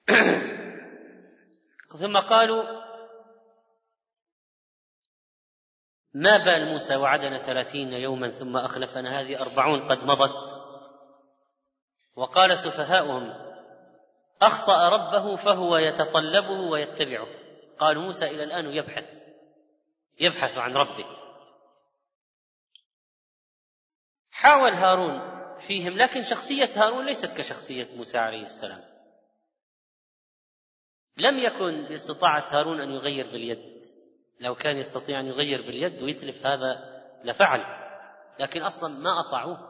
ثم 2.00 2.18
قالوا 2.18 2.64
ما 6.14 6.38
بال 6.38 6.66
موسى 6.72 6.96
وعدنا 6.96 7.38
ثلاثين 7.38 7.94
يوما 7.94 8.32
ثم 8.32 8.58
أخلفنا 8.58 9.20
هذه 9.20 9.42
أربعون 9.42 9.88
قد 9.88 10.04
مضت. 10.04 10.70
وقال 12.16 12.58
سفهاؤهم 12.58 13.50
أخطأ 14.42 14.90
ربه 14.90 15.36
فهو 15.36 15.78
يتطلبه 15.78 16.70
ويتبعه. 16.72 17.28
قالوا 17.80 18.04
موسى 18.04 18.26
إلى 18.26 18.44
الآن 18.44 18.66
يبحث 18.66 19.24
يبحث 20.20 20.58
عن 20.58 20.74
ربه. 20.78 21.06
حاول 24.42 24.74
هارون 24.74 25.22
فيهم 25.60 25.98
لكن 25.98 26.22
شخصية 26.22 26.70
هارون 26.76 27.06
ليست 27.06 27.38
كشخصية 27.38 27.98
موسى 27.98 28.18
عليه 28.18 28.44
السلام. 28.44 28.82
لم 31.18 31.38
يكن 31.38 31.88
باستطاعة 31.90 32.44
هارون 32.52 32.82
أن 32.82 32.92
يغير 32.92 33.32
باليد. 33.32 33.82
لو 34.40 34.56
كان 34.56 34.78
يستطيع 34.78 35.20
أن 35.20 35.26
يغير 35.26 35.62
باليد 35.62 36.02
ويتلف 36.02 36.46
هذا 36.46 37.02
لفعل 37.24 37.62
لكن 38.40 38.62
أصلا 38.62 39.04
ما 39.04 39.20
أطاعوه. 39.20 39.70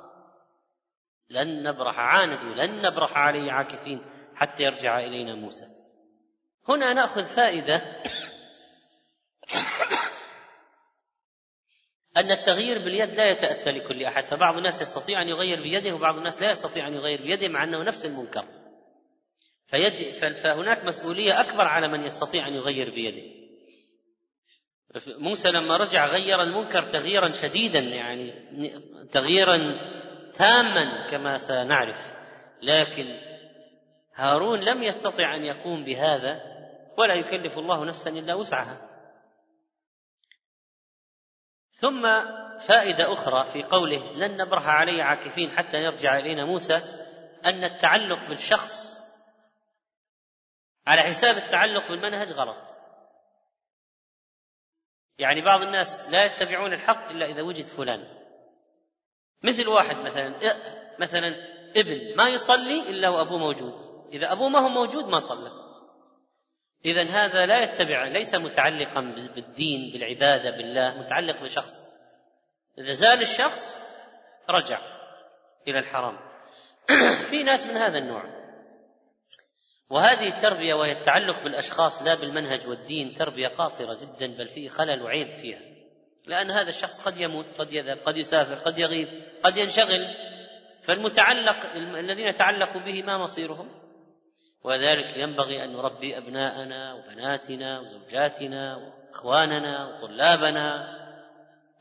لن 1.30 1.64
نبرح 1.64 2.00
عاندوا 2.00 2.66
لن 2.66 2.82
نبرح 2.82 3.18
عليه 3.18 3.52
عاكفين 3.52 4.06
حتى 4.36 4.64
يرجع 4.64 5.00
إلينا 5.00 5.36
موسى. 5.36 5.66
هنا 6.68 6.94
نأخذ 6.94 7.26
فائدة 7.26 8.04
أن 12.20 12.32
التغيير 12.32 12.78
باليد 12.80 13.14
لا 13.14 13.30
يتأتى 13.30 13.72
لكل 13.72 14.04
أحد 14.04 14.26
فبعض 14.26 14.58
الناس 14.58 14.82
يستطيع 14.82 15.22
أن 15.22 15.28
يغير 15.28 15.62
بيده 15.62 15.96
وبعض 15.96 16.18
الناس 16.18 16.42
لا 16.42 16.52
يستطيع 16.52 16.88
أن 16.88 16.94
يغير 16.94 17.22
بيده 17.22 17.48
مع 17.48 17.64
أنه 17.64 17.84
نفس 17.84 18.06
المنكر. 18.06 18.46
فيجي 19.68 20.12
فهناك 20.12 20.86
مسؤولية 20.86 21.42
أكبر 21.42 21.68
على 21.68 21.88
من 21.88 22.04
يستطيع 22.04 22.48
أن 22.48 22.54
يغير 22.54 22.90
بيده. 22.90 23.40
موسى 25.08 25.52
لما 25.52 25.78
رجع 25.78 26.06
غير 26.06 26.42
المنكر 26.42 26.84
تغييرا 26.84 27.32
شديدا 27.32 27.80
يعني 27.80 28.34
تغييرا 29.12 29.58
تاما 30.34 31.08
كما 31.12 31.38
سنعرف. 31.38 32.14
لكن 32.62 33.20
هارون 34.16 34.60
لم 34.60 34.84
يستطع 34.84 35.36
أن 35.36 35.46
يقوم 35.46 35.84
بهذا 35.84 36.42
ولا 36.98 37.14
يكلف 37.14 37.58
الله 37.58 37.86
نفسا 37.86 38.10
إلا 38.10 38.34
وسعها. 38.36 38.89
ثم 41.80 42.02
فائدة 42.60 43.14
أخرى 43.14 43.46
في 43.54 43.64
قوله 43.64 44.14
لن 44.14 44.38
نبرح 44.38 44.68
عليه 44.68 45.04
عاكفين 45.04 45.52
حتى 45.52 45.78
يرجع 45.78 46.18
إلينا 46.18 46.46
موسى 46.46 46.76
أن 47.46 47.64
التعلق 47.64 48.30
بالشخص 48.30 49.00
على 50.88 51.02
حساب 51.02 51.36
التعلق 51.36 51.88
بالمنهج 51.88 52.32
غلط. 52.32 52.78
يعني 55.18 55.42
بعض 55.42 55.62
الناس 55.62 56.12
لا 56.12 56.26
يتبعون 56.26 56.74
الحق 56.74 57.10
إلا 57.10 57.26
إذا 57.26 57.42
وجد 57.42 57.66
فلان. 57.66 58.20
مثل 59.44 59.68
واحد 59.68 59.96
مثلا 59.96 60.40
مثلا 61.00 61.28
ابن 61.76 62.16
ما 62.18 62.28
يصلي 62.28 62.90
إلا 62.90 63.10
وأبوه 63.10 63.38
موجود. 63.38 63.74
إذا 64.14 64.32
أبوه 64.32 64.50
ما 64.50 64.60
هو 64.60 64.70
موجود 64.70 65.06
ما 65.06 65.20
صلى. 65.20 65.69
اذا 66.86 67.10
هذا 67.10 67.46
لا 67.46 67.64
يتبع 67.64 68.08
ليس 68.08 68.36
متعلقا 68.36 69.02
بالدين 69.36 69.92
بالعبادة 69.94 70.52
بالله 70.52 70.98
متعلق 70.98 71.44
بشخص. 71.44 71.74
إذا 72.78 72.92
زال 72.92 73.22
الشخص 73.22 73.82
رجع 74.50 74.80
إلى 75.68 75.80
الحرام. 75.80 76.20
في 77.30 77.44
ناس 77.44 77.66
من 77.66 77.78
هذا 77.78 77.98
النوع. 77.98 78.24
وهذه 79.90 80.28
التربية 80.28 80.74
وهي 80.74 80.92
التعلق 80.92 81.44
بالأشخاص 81.44 82.04
لا 82.04 82.16
بالمنهج 82.16 82.68
والدين 82.68 83.16
تربية 83.16 83.48
قاصرة 83.48 83.98
جدا 84.02 84.28
بل 84.38 84.48
في 84.48 84.70
خلل 84.70 85.02
وعيب 85.02 85.34
فيها. 85.34 85.60
لأن 86.26 86.52
هذا 86.52 86.70
الشخص 86.70 87.00
قد 87.02 87.18
يموت 87.18 87.52
قد 87.52 87.74
يذهب 87.74 87.98
قد 87.98 88.18
يسافر 88.18 88.56
قد 88.56 88.80
يغيب 88.80 89.08
قد 89.44 89.58
ينشغل. 89.58 90.08
فالمتعلق 90.84 91.66
الذين 91.76 92.36
تعلقوا 92.36 92.82
به 92.82 93.04
ما 93.04 93.18
مصيرهم؟ 93.18 93.79
وذلك 94.64 95.18
ينبغي 95.18 95.64
أن 95.64 95.74
نربي 95.74 96.18
أبناءنا 96.18 96.94
وبناتنا 96.94 97.80
وزوجاتنا 97.80 98.76
وإخواننا 98.76 99.88
وطلابنا 99.88 100.96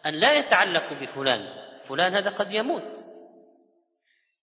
أن 0.07 0.15
لا 0.15 0.33
يتعلقوا 0.33 0.97
بفلان. 1.01 1.69
فلان 1.85 2.15
هذا 2.15 2.31
قد 2.31 2.53
يموت. 2.53 2.97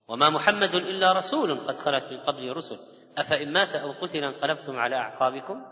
وما 0.08 0.30
محمد 0.30 0.76
إلا 0.76 1.14
رسول 1.14 1.56
قد 1.56 1.76
خلت 1.76 2.04
من 2.12 2.20
قبله 2.20 2.54
رسل. 2.54 2.80
أفإن 3.18 3.54
مات 3.54 3.76
أو 3.76 3.92
قتل 3.92 4.24
انقلبتم 4.24 4.80
على 4.80 4.96
أعقابكم؟ 4.96 5.66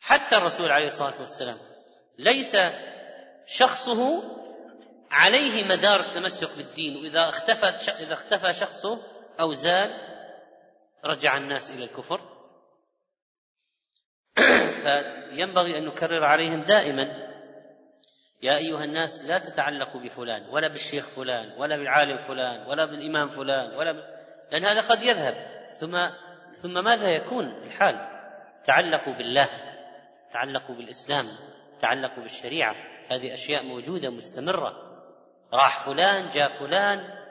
حتى 0.00 0.36
الرسول 0.36 0.70
عليه 0.70 0.86
الصلاة 0.86 1.20
والسلام 1.20 1.56
ليس 2.18 2.56
شخصه 3.46 4.22
عليه 5.10 5.64
مدار 5.64 6.00
التمسك 6.00 6.56
بالدين. 6.56 6.96
وإذا 6.96 7.28
اختفى 7.28 7.66
إذا 8.02 8.12
اختفى 8.12 8.52
شخصه 8.52 9.11
أو 9.40 9.52
زال 9.52 9.90
رجع 11.04 11.36
الناس 11.36 11.70
إلى 11.70 11.84
الكفر. 11.84 12.20
فينبغي 14.82 15.78
أن 15.78 15.86
نكرر 15.86 16.24
عليهم 16.24 16.60
دائما 16.60 17.32
يا 18.42 18.56
أيها 18.56 18.84
الناس 18.84 19.24
لا 19.28 19.38
تتعلقوا 19.38 20.00
بفلان 20.00 20.48
ولا 20.48 20.68
بالشيخ 20.68 21.08
فلان 21.08 21.52
ولا 21.58 21.76
بالعالم 21.76 22.18
فلان 22.18 22.66
ولا 22.66 22.84
بالإمام 22.84 23.28
فلان 23.28 23.74
ولا 23.74 23.92
لأن 24.52 24.64
هذا 24.64 24.80
قد 24.80 25.02
يذهب. 25.02 25.34
ثم 25.74 25.96
ثم 26.52 26.84
ماذا 26.84 27.08
يكون 27.08 27.46
الحال؟ 27.46 28.08
تعلقوا 28.64 29.14
بالله 29.14 29.48
تعلقوا 30.32 30.74
بالإسلام 30.74 31.26
تعلقوا 31.80 32.22
بالشريعة. 32.22 32.74
هذه 33.10 33.34
أشياء 33.34 33.64
موجودة 33.64 34.10
مستمرة. 34.10 34.92
راح 35.52 35.86
فلان 35.86 36.28
جاء 36.28 36.58
فلان 36.58 37.21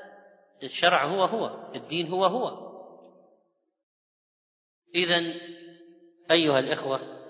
الشرع 0.64 1.06
هو 1.06 1.24
هو 1.24 1.72
الدين 1.76 2.08
هو 2.08 2.26
هو. 2.26 2.72
إذا 4.96 5.34
أيها 6.32 6.60
الإخوة 6.60 7.22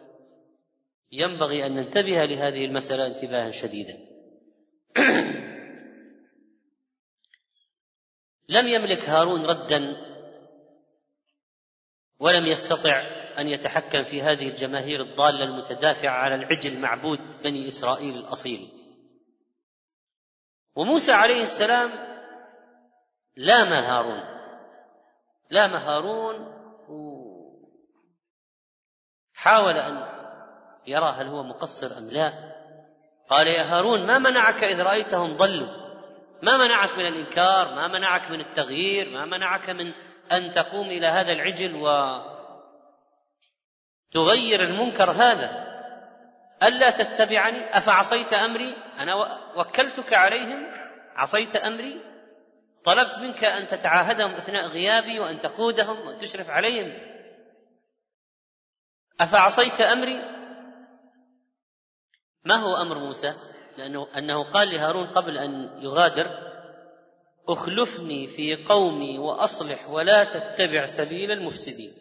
ينبغي 1.11 1.65
أن 1.65 1.75
ننتبه 1.75 2.25
لهذه 2.25 2.65
المسألة 2.65 3.07
انتباها 3.07 3.51
شديدا. 3.51 3.97
لم 8.49 8.67
يملك 8.67 9.09
هارون 9.09 9.45
ردا 9.45 10.11
ولم 12.19 12.45
يستطع 12.45 13.01
أن 13.37 13.47
يتحكم 13.47 14.03
في 14.03 14.21
هذه 14.21 14.47
الجماهير 14.47 15.01
الضالة 15.01 15.43
المتدافعة 15.43 16.11
على 16.11 16.35
العجل 16.35 16.79
معبود 16.79 17.19
بني 17.43 17.67
إسرائيل 17.67 18.17
الأصيل. 18.17 18.59
وموسى 20.75 21.11
عليه 21.11 21.43
السلام 21.43 22.10
لام 23.35 23.73
هارون 23.73 24.23
لام 25.49 25.75
هارون 25.75 26.61
حاول 29.33 29.77
أن 29.77 30.07
يرى 30.87 31.11
هل 31.11 31.27
هو 31.27 31.43
مقصر 31.43 31.97
أم 31.97 32.09
لا. 32.11 32.33
قال 33.29 33.47
يا 33.47 33.63
هارون 33.63 34.05
ما 34.05 34.17
منعك 34.17 34.63
إذ 34.63 34.81
رأيتهم 34.81 35.37
ضلوا؟ 35.37 35.81
ما 36.43 36.57
منعك 36.57 36.91
من 36.91 37.05
الإنكار؟ 37.07 37.75
ما 37.75 37.87
منعك 37.87 38.31
من 38.31 38.41
التغيير؟ 38.41 39.09
ما 39.09 39.25
منعك 39.25 39.69
من 39.69 39.93
أن 40.31 40.51
تقوم 40.51 40.87
إلى 40.87 41.07
هذا 41.07 41.31
العجل 41.31 41.75
وتغير 44.15 44.63
المنكر 44.63 45.11
هذا؟ 45.11 45.71
ألا 46.63 46.89
تتبعني؟ 46.89 47.77
أفعصيت 47.77 48.33
أمري؟ 48.33 48.75
أنا 48.99 49.15
وكلتك 49.55 50.13
عليهم؟ 50.13 50.67
عصيت 51.15 51.55
أمري؟ 51.55 52.10
طلبت 52.83 53.17
منك 53.17 53.43
أن 53.43 53.67
تتعاهدهم 53.67 54.31
أثناء 54.31 54.67
غيابي 54.67 55.19
وأن 55.19 55.39
تقودهم 55.39 56.07
وأن 56.07 56.17
تشرف 56.17 56.49
عليهم. 56.49 57.11
أفعصيت 59.19 59.81
أمري؟ 59.81 60.21
ما 62.45 62.55
هو 62.55 62.75
أمر 62.75 62.99
موسى؟ 62.99 63.33
لأنه 63.77 64.07
أنه 64.17 64.49
قال 64.49 64.71
لهارون 64.71 65.07
قبل 65.07 65.37
أن 65.37 65.79
يغادر 65.81 66.51
أخلفني 67.47 68.27
في 68.27 68.65
قومي 68.65 69.19
وأصلح 69.19 69.89
ولا 69.89 70.23
تتبع 70.23 70.85
سبيل 70.85 71.31
المفسدين. 71.31 71.91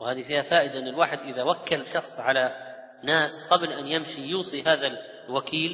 وهذه 0.00 0.22
فيها 0.22 0.42
فائدة 0.42 0.78
أن 0.78 0.88
الواحد 0.88 1.18
إذا 1.18 1.42
وكل 1.42 1.88
شخص 1.88 2.20
على 2.20 2.56
ناس 3.04 3.52
قبل 3.52 3.72
أن 3.72 3.86
يمشي 3.86 4.22
يوصي 4.22 4.62
هذا 4.62 4.86
الوكيل 5.28 5.70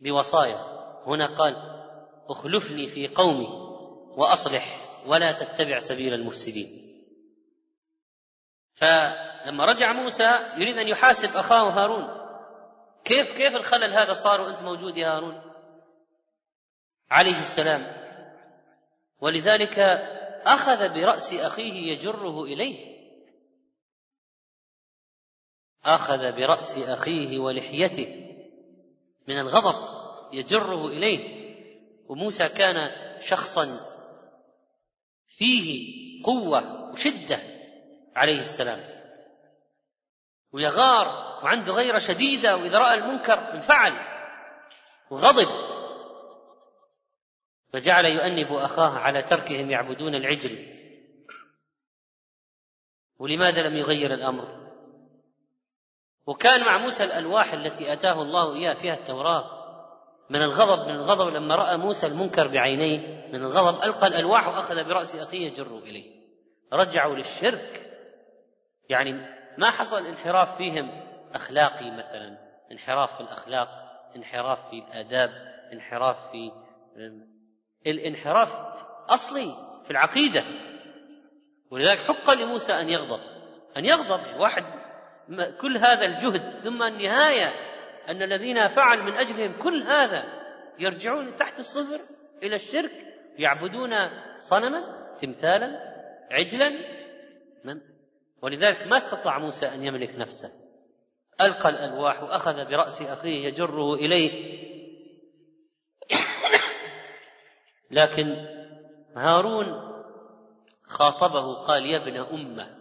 بوصايا. 0.00 0.75
هنا 1.06 1.26
قال 1.26 1.56
اخلفني 2.28 2.86
في 2.86 3.08
قومي 3.08 3.48
وأصلح 4.16 4.86
ولا 5.06 5.32
تتبع 5.32 5.78
سبيل 5.78 6.14
المفسدين. 6.14 6.86
ف 8.74 8.84
لما 9.46 9.64
رجع 9.64 9.92
موسى 9.92 10.38
يريد 10.56 10.78
أن 10.78 10.88
يحاسب 10.88 11.38
أخاه 11.38 11.70
هارون. 11.70 12.26
كيف 13.04 13.32
كيف 13.32 13.56
الخلل 13.56 13.92
هذا 13.92 14.12
صار 14.12 14.40
وأنت 14.40 14.62
موجود 14.62 14.96
يا 14.96 15.08
هارون؟ 15.08 15.42
عليه 17.10 17.40
السلام. 17.40 17.80
ولذلك 19.20 19.78
أخذ 20.46 20.88
برأس 20.88 21.32
أخيه 21.32 21.92
يجره 21.92 22.44
إليه. 22.44 22.96
أخذ 25.84 26.32
برأس 26.32 26.78
أخيه 26.78 27.38
ولحيته 27.38 28.36
من 29.28 29.38
الغضب. 29.38 29.95
يجره 30.32 30.86
إليه. 30.86 31.36
وموسى 32.08 32.48
كان 32.48 32.90
شخصا 33.20 33.66
فيه 35.26 35.86
قوة 36.24 36.90
وشدة 36.90 37.38
عليه 38.16 38.38
السلام. 38.38 38.80
ويغار 40.52 41.06
وعنده 41.44 41.72
غيرة 41.72 41.98
شديدة 41.98 42.56
وإذا 42.56 42.78
رأى 42.78 42.94
المنكر 42.94 43.54
انفعل 43.54 43.92
وغضب. 45.10 45.48
فجعل 47.72 48.04
يؤنب 48.04 48.52
أخاه 48.52 48.98
على 48.98 49.22
تركهم 49.22 49.70
يعبدون 49.70 50.14
العجل. 50.14 50.76
ولماذا 53.18 53.62
لم 53.62 53.76
يغير 53.76 54.14
الأمر؟ 54.14 54.66
وكان 56.26 56.64
مع 56.64 56.78
موسى 56.78 57.04
الألواح 57.04 57.52
التي 57.52 57.92
أتاه 57.92 58.22
الله 58.22 58.54
إياها 58.54 58.74
فيها 58.74 58.94
التوراة. 58.94 59.55
من 60.30 60.42
الغضب 60.42 60.88
من 60.88 60.94
الغضب 60.94 61.28
لما 61.28 61.54
رأى 61.54 61.76
موسى 61.76 62.06
المنكر 62.06 62.48
بعينيه 62.48 63.28
من 63.28 63.42
الغضب 63.42 63.82
ألقى 63.82 64.06
الألواح 64.06 64.48
وأخذ 64.48 64.74
برأس 64.74 65.16
أخيه 65.16 65.46
يجره 65.46 65.78
إليه. 65.78 66.16
رجعوا 66.72 67.14
للشرك. 67.14 67.92
يعني 68.88 69.12
ما 69.58 69.70
حصل 69.70 70.06
انحراف 70.06 70.56
فيهم 70.56 71.02
أخلاقي 71.34 71.90
مثلا 71.90 72.38
انحراف 72.72 73.14
في 73.14 73.20
الأخلاق 73.20 73.68
انحراف 74.16 74.58
في 74.70 74.78
الآداب 74.78 75.30
انحراف 75.72 76.16
في 76.32 76.52
الانحراف 77.86 78.48
أصلي 79.08 79.52
في 79.84 79.90
العقيدة. 79.90 80.44
ولذلك 81.70 81.98
حق 81.98 82.30
لموسى 82.30 82.72
أن 82.72 82.88
يغضب 82.88 83.20
أن 83.76 83.84
يغضب 83.84 84.40
واحد 84.40 84.64
كل 85.60 85.76
هذا 85.76 86.04
الجهد 86.04 86.58
ثم 86.58 86.82
النهاية 86.82 87.75
أن 88.08 88.22
الذين 88.22 88.68
فعل 88.68 89.02
من 89.02 89.12
أجلهم 89.12 89.62
كل 89.62 89.82
هذا 89.82 90.24
يرجعون 90.78 91.36
تحت 91.36 91.58
الصفر 91.58 91.98
إلى 92.42 92.56
الشرك 92.56 92.92
يعبدون 93.38 93.90
صنما 94.38 95.14
تمثالا 95.18 95.96
عجلا 96.30 96.72
ولذلك 98.42 98.86
ما 98.86 98.96
استطاع 98.96 99.38
موسى 99.38 99.66
أن 99.66 99.84
يملك 99.84 100.14
نفسه. 100.18 100.48
ألقى 101.40 101.68
الألواح 101.68 102.22
وأخذ 102.22 102.54
برأس 102.54 103.02
أخيه 103.02 103.46
يجره 103.46 103.94
إليه. 103.94 104.56
لكن 107.90 108.46
هارون 109.16 109.66
خاطبه 110.82 111.54
قال 111.54 111.86
يا 111.86 111.96
ابن 111.96 112.16
أمة 112.16 112.76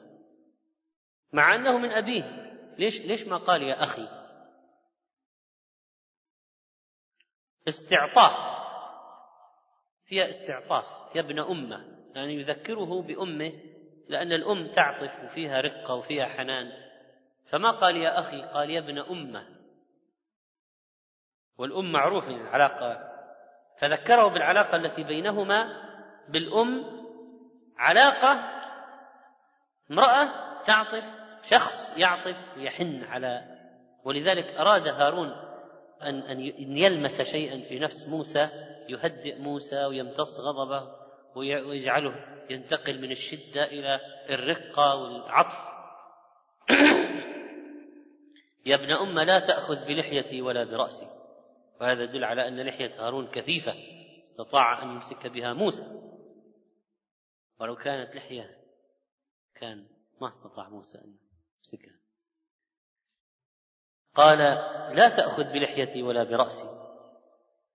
مع 1.34 1.56
أنه 1.56 1.78
من 1.78 1.92
أبيه 1.92 2.24
ليش 2.78 3.02
ليش 3.02 3.28
ما 3.28 3.38
قال 3.38 3.64
يا 3.64 3.84
أخي؟ 3.84 4.08
استعطاف. 7.68 8.56
فيها 10.06 10.30
استعطاف 10.30 10.86
يا 11.16 11.22
ابن 11.22 11.40
أمة. 11.40 11.86
يعني 12.16 12.34
يذكره 12.34 13.02
بأمه 13.02 13.54
لأن 14.10 14.32
الأم 14.32 14.72
تعطف 14.72 15.24
وفيها 15.24 15.62
رقة 15.62 15.96
وفيها 15.96 16.26
حنان. 16.26 16.72
فما 17.50 17.72
قال 17.72 17.98
يا 17.98 18.20
أخي؟ 18.20 18.42
قال 18.42 18.70
يا 18.70 18.80
ابن 18.80 19.00
أمة. 19.00 19.48
والأم 21.58 21.92
معروف 21.92 22.24
العلاقه 22.28 23.12
فذكره 23.80 24.28
بالعلاقة 24.28 24.76
التي 24.76 25.04
بينهما 25.04 25.84
بالأم 26.30 26.86
علاقة 27.78 28.52
امرأة 29.92 30.30
تعطف 30.64 31.04
شخص 31.44 31.98
يعطف 31.98 32.58
ويحن 32.58 33.04
على. 33.04 33.56
ولذلك 34.04 34.60
أراد 34.60 34.88
هارون 34.88 35.45
ان 36.02 36.20
أن 36.20 36.78
يلمس 36.78 37.22
شيئا 37.22 37.70
في 37.70 37.80
نفس 37.80 38.08
موسى 38.08 38.50
يهدئ 38.90 39.40
موسى 39.40 39.86
ويمتص 39.86 40.40
غضبه 40.40 40.96
ويجعله 41.36 42.36
ينتقل 42.50 43.02
من 43.02 43.12
الشدة 43.12 43.64
إلى 43.64 44.00
الرقة 44.30 44.96
والعطف. 44.96 45.76
يا 48.66 48.76
ابن 48.76 48.92
أم 48.92 49.20
لا 49.20 49.40
تأخذ 49.40 49.86
بلحيتي 49.86 50.42
ولا 50.42 50.64
برأسي. 50.64 51.06
وهذا 51.82 52.04
يدل 52.04 52.24
على 52.24 52.48
أن 52.48 52.62
لحية 52.62 53.06
هارون 53.06 53.28
كثيفة 53.32 53.74
استطاع 54.24 54.84
أن 54.84 54.90
يمسك 54.90 55.28
بها 55.28 55.54
موسى. 55.54 56.02
ولو 57.60 57.76
كانت 57.76 58.16
لحية 58.16 58.58
كان 59.56 59.88
ما 60.22 60.28
استطاع 60.28 60.70
موسى 60.70 60.98
أن 60.98 61.16
يمسكها. 61.58 62.05
قال 64.16 64.38
لا 64.94 65.10
تأخذ 65.10 65.44
بلحيتي 65.44 66.04
ولا 66.04 66.24
برأسي. 66.24 66.68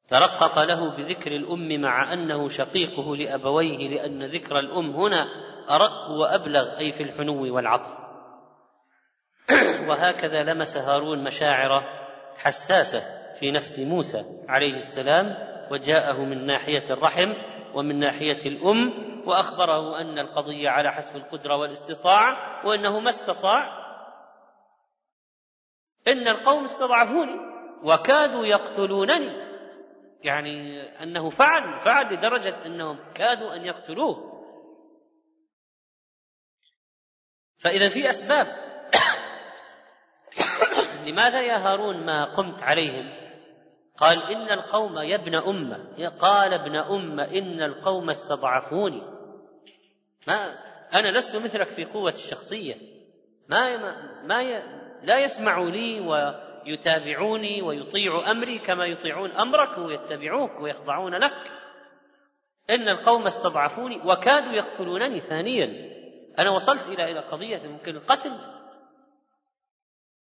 ترقق 0.08 0.62
له 0.62 0.96
بذكر 0.96 1.32
الأم 1.32 1.80
مع 1.80 2.12
أنه 2.12 2.48
شقيقه 2.48 3.16
لأبويه 3.16 3.88
لأن 3.88 4.24
ذكر 4.24 4.58
الأم 4.58 4.90
هنا 4.90 5.26
أرق 5.70 6.10
وأبلغ 6.10 6.78
أي 6.78 6.92
في 6.92 7.02
الحنو 7.02 7.54
والعطف. 7.54 7.94
وهكذا 9.88 10.42
لمس 10.42 10.76
هارون 10.76 11.24
مشاعر 11.24 11.84
حساسة 12.36 13.20
في 13.40 13.50
نفس 13.50 13.78
موسى 13.78 14.24
عليه 14.48 14.74
السلام 14.74 15.36
وجاءه 15.70 16.24
من 16.24 16.46
ناحية 16.46 16.84
الرحم 16.90 17.32
ومن 17.74 17.98
ناحية 17.98 18.46
الأم 18.46 19.10
وأخبره 19.26 20.00
أن 20.00 20.18
القضية 20.18 20.68
على 20.68 20.92
حسب 20.92 21.16
القدرة 21.16 21.56
والاستطاعة 21.56 22.36
وأنه 22.66 23.00
ما 23.00 23.10
استطاع 23.10 23.79
إن 26.08 26.28
القوم 26.28 26.64
استضعفوني 26.64 27.40
وكادوا 27.82 28.46
يقتلونني. 28.46 29.50
يعني 30.22 30.82
أنه 31.02 31.30
فعل 31.30 31.80
فعل 31.80 32.14
لدرجة 32.14 32.66
أنهم 32.66 32.98
كادوا 33.14 33.54
أن 33.54 33.64
يقتلوه. 33.64 34.30
فإذا 37.58 37.88
في 37.88 38.10
أسباب. 38.10 38.46
لماذا 41.06 41.40
يا 41.40 41.56
هارون 41.56 42.06
ما 42.06 42.32
قمت 42.32 42.62
عليهم؟ 42.62 43.20
قال 43.96 44.22
إن 44.22 44.52
القوم 44.52 44.98
يا 44.98 45.16
ابن 45.16 45.34
أمة. 45.34 46.08
قال 46.08 46.54
ابن 46.54 46.76
أمة 46.76 47.24
إن 47.24 47.62
القوم 47.62 48.10
استضعفوني. 48.10 49.02
ما 50.26 50.58
أنا 50.94 51.18
لست 51.18 51.36
مثلك 51.36 51.68
في 51.68 51.84
قوة 51.84 52.10
الشخصية. 52.10 52.74
ما 53.48 53.76
ما 54.22 54.40
لا 55.02 55.18
يسمعوا 55.18 55.70
لي 55.70 56.00
ويتابعوني 56.00 57.62
ويطيعوا 57.62 58.30
أمري 58.30 58.58
كما 58.58 58.86
يطيعون 58.86 59.30
أمرك 59.30 59.78
ويتبعوك 59.78 60.60
ويخضعون 60.60 61.14
لك. 61.14 61.50
إن 62.70 62.88
القوم 62.88 63.26
استضعفوني 63.26 64.00
وكادوا 64.04 64.52
يقتلونني 64.52 65.20
ثانيا. 65.20 65.90
أنا 66.38 66.50
وصلت 66.50 66.88
إلى 66.88 67.10
إلى 67.10 67.20
قضية 67.20 67.68
ممكن 67.68 67.96
القتل. 67.96 68.32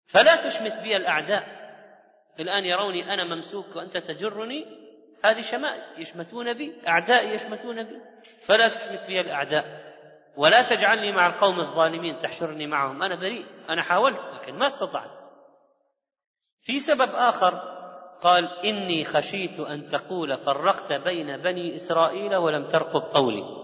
فلا 0.07 0.35
تشمت 0.35 0.73
بي 0.73 0.97
الأعداء. 0.97 1.61
الآن 2.39 2.65
يروني 2.65 3.13
أنا 3.13 3.35
ممسوك 3.35 3.75
وأنت 3.75 3.97
تجرني. 3.97 4.65
هذه 5.25 5.41
شماتة 5.41 6.01
يشمتون 6.01 6.53
بي 6.53 6.81
أعدائي 6.87 7.33
يشمتون 7.33 7.83
بي. 7.83 8.01
فلا 8.45 8.67
تشمت 8.67 9.07
بي 9.07 9.21
الأعداء. 9.21 9.90
ولا 10.37 10.61
تجعلني 10.61 11.11
مع 11.11 11.27
القوم 11.27 11.59
الظالمين 11.59 12.19
تحشرني 12.19 12.67
معهم. 12.67 13.03
أنا 13.03 13.15
بريء 13.15 13.45
أنا 13.69 13.81
حاولت 13.81 14.19
لكن 14.33 14.55
ما 14.55 14.67
استطعت. 14.67 15.21
في 16.63 16.79
سبب 16.79 17.09
آخر 17.15 17.61
قال 18.21 18.65
إني 18.65 19.05
خشيت 19.05 19.59
أن 19.59 19.87
تقول 19.87 20.37
فرقت 20.37 20.93
بين 20.93 21.37
بني 21.37 21.75
إسرائيل 21.75 22.35
ولم 22.35 22.67
ترقب 22.67 23.01
قولي. 23.01 23.61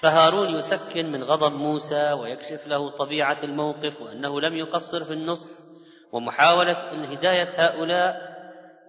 فهارون 0.00 0.48
يسكن 0.54 1.12
من 1.12 1.24
غضب 1.24 1.52
موسى 1.52 2.12
ويكشف 2.12 2.66
له 2.66 2.90
طبيعة 2.90 3.38
الموقف 3.42 4.00
وأنه 4.00 4.40
لم 4.40 4.56
يقصر 4.56 5.04
في 5.04 5.12
النصح 5.12 5.50
ومحاولة 6.12 6.92
إن 6.92 7.04
هداية 7.04 7.48
هؤلاء 7.56 8.38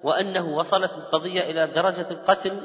وأنه 0.04 0.46
وصلت 0.46 0.92
القضية 0.92 1.42
إلى 1.42 1.68
درجة 1.68 2.12
القتل 2.12 2.62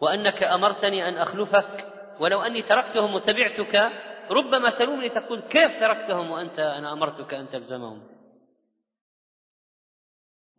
وأنك 0.00 0.42
أمرتني 0.42 1.08
أن 1.08 1.16
أخلفك 1.16 1.91
ولو 2.22 2.42
أني 2.42 2.62
تركتهم 2.62 3.14
وتبعتك 3.14 3.92
ربما 4.30 4.70
تلومني 4.70 5.08
تقول 5.08 5.40
كيف 5.40 5.80
تركتهم 5.80 6.30
وأنت 6.30 6.58
أنا 6.58 6.92
أمرتك 6.92 7.34
أن 7.34 7.48
تلزمهم. 7.48 8.02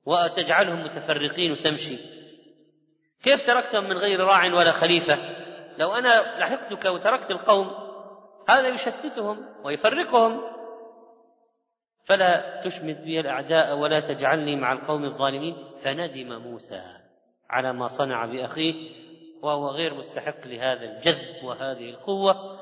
وتجعلهم 0.06 0.84
متفرقين 0.84 1.52
وتمشي. 1.52 1.98
كيف 3.24 3.48
تركتهم 3.48 3.84
من 3.84 3.98
غير 3.98 4.20
راع 4.20 4.46
ولا 4.46 4.72
خليفة؟ 4.72 5.16
لو 5.78 5.94
أنا 5.94 6.40
لحقتك 6.40 6.86
وتركت 6.86 7.32
القوم 7.32 7.72
هذا 8.50 8.68
يشتتهم 8.68 9.46
ويفرقهم. 9.64 10.42
فلا 12.06 12.62
تشمت 12.62 12.98
بي 12.98 13.20
الأعداء 13.20 13.78
ولا 13.78 14.00
تجعلني 14.00 14.56
مع 14.56 14.74
القوم 14.74 15.06
الظالمين. 15.06 15.56
فندم 15.84 16.42
موسى 16.42 16.84
على 17.50 17.74
ما 17.74 17.88
صنع 17.88 18.26
بأخيه. 18.26 19.03
وهو 19.44 19.68
غير 19.68 19.94
مستحق 19.94 20.48
لهذا 20.48 20.84
الجذب 20.84 21.44
وهذه 21.44 21.90
القوة. 21.90 22.60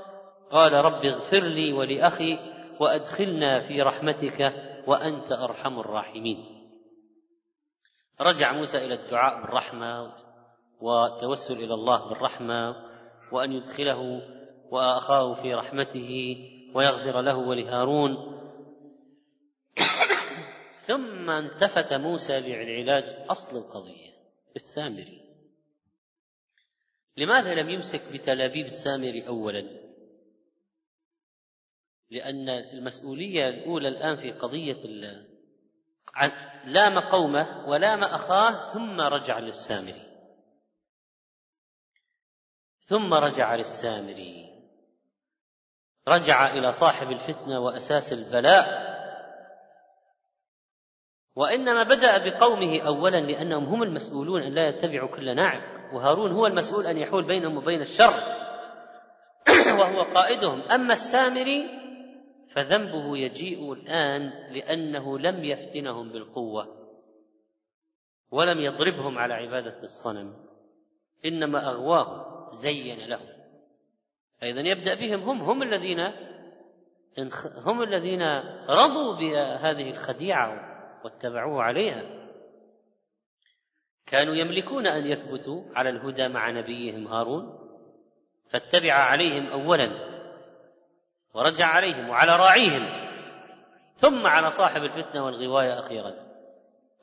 قال 0.51 0.73
رب 0.73 1.05
اغفر 1.05 1.43
لي 1.43 1.73
ولأخي 1.73 2.39
وأدخلنا 2.79 3.67
في 3.67 3.81
رحمتك 3.81 4.53
وأنت 4.87 5.31
أرحم 5.31 5.79
الراحمين. 5.79 6.45
رجع 8.21 8.53
موسى 8.53 8.77
إلى 8.77 8.93
الدعاء 8.93 9.41
بالرحمة 9.41 10.13
والتوسل 10.81 11.53
إلى 11.53 11.73
الله 11.73 12.09
بالرحمة 12.09 12.75
وأن 13.31 13.51
يدخله 13.51 14.21
وأخاه 14.71 15.33
في 15.33 15.53
رحمته 15.53 16.37
ويغفر 16.75 17.21
له 17.21 17.37
ولهارون. 17.37 18.41
ثم 20.87 21.29
التفت 21.29 21.93
موسى 21.93 22.39
لعلاج 22.39 23.15
أصل 23.29 23.57
القضية 23.57 24.11
السامري 24.55 25.20
لماذا 27.17 27.53
لم 27.53 27.69
يمسك 27.69 28.13
بتلابيب 28.13 28.65
السامري 28.65 29.27
أولا؟ 29.27 29.81
لأن 32.09 32.49
المسؤولية 32.49 33.49
الأولى 33.49 33.87
الآن 33.87 34.15
في 34.15 34.31
قضية 34.31 34.77
لام 36.65 36.99
قومه 36.99 37.67
ولام 37.67 38.03
أخاه 38.03 38.73
ثم 38.73 39.01
رجع 39.01 39.39
للسامري 39.39 40.11
ثم 42.79 43.13
رجع 43.13 43.55
للسامري 43.55 44.51
رجع 46.07 46.53
إلى 46.53 46.71
صاحب 46.71 47.07
الفتنة 47.11 47.59
وأساس 47.59 48.13
البلاء. 48.13 48.91
وإنما 51.35 51.83
بدأ 51.83 52.17
بقومه 52.17 52.81
أولا 52.87 53.17
لأنهم 53.17 53.65
هم 53.65 53.83
المسؤولون 53.83 54.41
أن 54.43 54.53
لا 54.53 54.67
يتبعوا 54.69 55.15
كل 55.15 55.35
ناعق 55.35 55.80
وهارون 55.93 56.31
هو 56.31 56.47
المسؤول 56.47 56.85
أن 56.85 56.97
يحول 56.97 57.27
بينهم 57.27 57.57
وبين 57.57 57.81
الشر. 57.81 58.13
وهو 59.79 60.01
قائدهم. 60.01 60.61
أما 60.61 60.93
السامري 60.93 61.69
فذنبه 62.55 63.17
يجيء 63.17 63.73
الآن 63.73 64.29
لأنه 64.51 65.19
لم 65.19 65.43
يفتنهم 65.43 66.11
بالقوة 66.11 66.67
ولم 68.31 68.59
يضربهم 68.59 69.17
على 69.17 69.33
عبادة 69.33 69.83
الصنم. 69.83 70.33
إنما 71.25 71.69
أغواهم 71.69 72.51
زين 72.51 72.99
لهم. 73.09 73.27
فإذا 74.41 74.61
يبدأ 74.61 74.95
بهم 74.95 75.19
هم 75.19 75.41
هم 75.41 75.63
الذين 75.63 75.99
هم 77.65 77.81
الذين 77.81 78.21
رضوا 78.69 79.15
بهذه 79.15 79.89
الخديعة 79.89 80.71
واتبعوه 81.03 81.63
عليها. 81.63 82.20
كانوا 84.05 84.35
يملكون 84.35 84.87
أن 84.87 85.07
يثبتوا 85.07 85.63
على 85.75 85.89
الهدى 85.89 86.27
مع 86.27 86.49
نبيهم 86.51 87.07
هارون 87.07 87.59
فاتبع 88.49 88.93
عليهم 88.93 89.47
اولا 89.47 90.11
ورجع 91.33 91.65
عليهم 91.65 92.09
وعلى 92.09 92.35
راعيهم 92.35 93.11
ثم 93.95 94.27
على 94.27 94.51
صاحب 94.51 94.83
الفتنة 94.83 95.25
والغواية 95.25 95.79
أخيرا. 95.79 96.13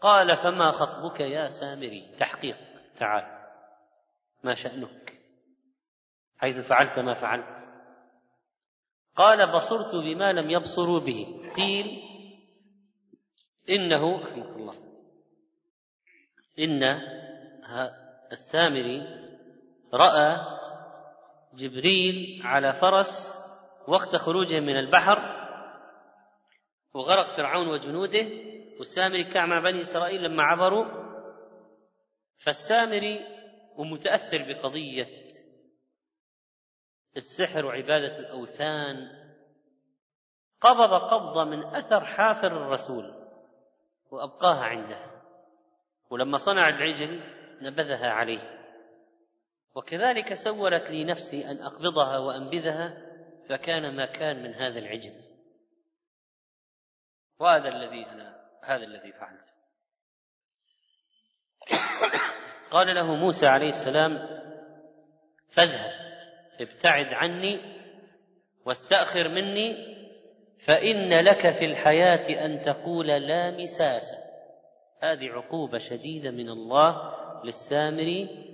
قال 0.01 0.37
فما 0.37 0.71
خطبك 0.71 1.21
يا 1.21 1.49
سامري؟ 1.49 2.15
تحقيق. 2.19 2.57
تعال. 2.97 3.25
ما 4.45 4.55
شأنك؟ 4.55 5.13
حيث 6.39 6.57
فعلت 6.57 6.99
ما 6.99 7.15
فعلت. 7.15 7.69
قال 9.17 9.53
بصرت 9.53 9.95
بما 9.95 10.33
لم 10.33 10.51
يبصروا 10.51 11.01
به. 11.01 11.51
قيل 11.57 12.03
إنه 13.71 14.21
رحمه 14.21 14.57
الله. 14.57 14.88
إن 16.59 16.83
السامري 18.33 19.03
رأى 19.95 20.59
جبريل 21.55 22.43
على 22.45 22.73
فرس 22.73 23.35
وقت 23.89 24.17
خروجه 24.17 24.61
من 24.61 24.77
البحر 24.79 25.39
وغرق 26.95 27.37
فرعون 27.37 27.69
وجنوده 27.69 28.27
والسامري 28.79 29.25
كع 29.25 29.47
مع 29.47 29.59
بني 29.59 29.81
إسرائيل 29.81 30.23
لما 30.23 30.43
عبروا 30.43 30.87
فالسامري 32.39 33.27
ومتأثر 33.77 34.53
بقضية 34.53 35.29
السحر 37.17 37.67
وعبادة 37.67 38.19
الأوثان 38.19 39.09
قبض 40.61 40.95
قبضة 40.95 41.45
من 41.45 41.65
أثر 41.65 42.05
حافر 42.05 42.47
الرسول 42.47 43.15
وأبقاها 44.11 44.65
عنده. 44.65 45.08
ولما 46.11 46.39
صنع 46.39 46.69
العجل 46.69 47.21
نبذها 47.63 48.11
عليه. 48.11 48.59
وكذلك 49.75 50.35
سولت 50.35 50.91
لي 50.91 51.05
نفسي 51.05 51.51
أن 51.51 51.57
أقبضها 51.57 52.19
وأنبذها 52.19 53.09
فكان 53.49 53.97
ما 53.97 54.07
كان 54.07 54.43
من 54.43 54.55
هذا 54.55 54.79
العجل. 54.79 55.13
وهذا 57.39 57.69
الذي 57.69 58.07
أنا 58.07 58.41
هذا 58.65 58.85
الذي 58.85 59.13
فعلته. 59.13 59.49
قال 62.71 62.95
له 62.95 63.15
موسى 63.15 63.47
عليه 63.47 63.69
السلام 63.69 64.39
فاذهب 65.49 65.91
ابتعد 66.61 67.15
عني 67.15 67.61
واستأخر 68.65 69.29
مني 69.29 69.99
فإن 70.67 71.25
لك 71.25 71.51
في 71.51 71.65
الحياة 71.65 72.45
أن 72.45 72.63
تقول 72.63 73.07
لا 73.07 73.51
مساس. 73.51 74.28
هذه 75.01 75.31
عقوبة 75.31 75.79
شديدة 75.79 76.31
من 76.31 76.49
الله 76.49 77.15
للسامري 77.45 78.49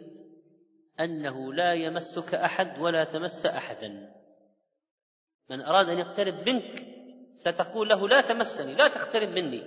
أنه 1.01 1.55
لا 1.55 1.75
يمسك 1.75 2.35
أحد 2.35 2.79
ولا 2.79 3.05
تمس 3.05 3.47
أحدا. 3.47 4.15
من 5.51 5.61
أراد 5.61 5.89
أن 5.89 5.99
يقترب 5.99 6.49
منك 6.49 6.87
ستقول 7.35 7.89
له 7.89 8.09
لا 8.09 8.21
تمسني 8.21 8.75
لا 8.75 8.89
تقترب 8.89 9.29
مني. 9.29 9.63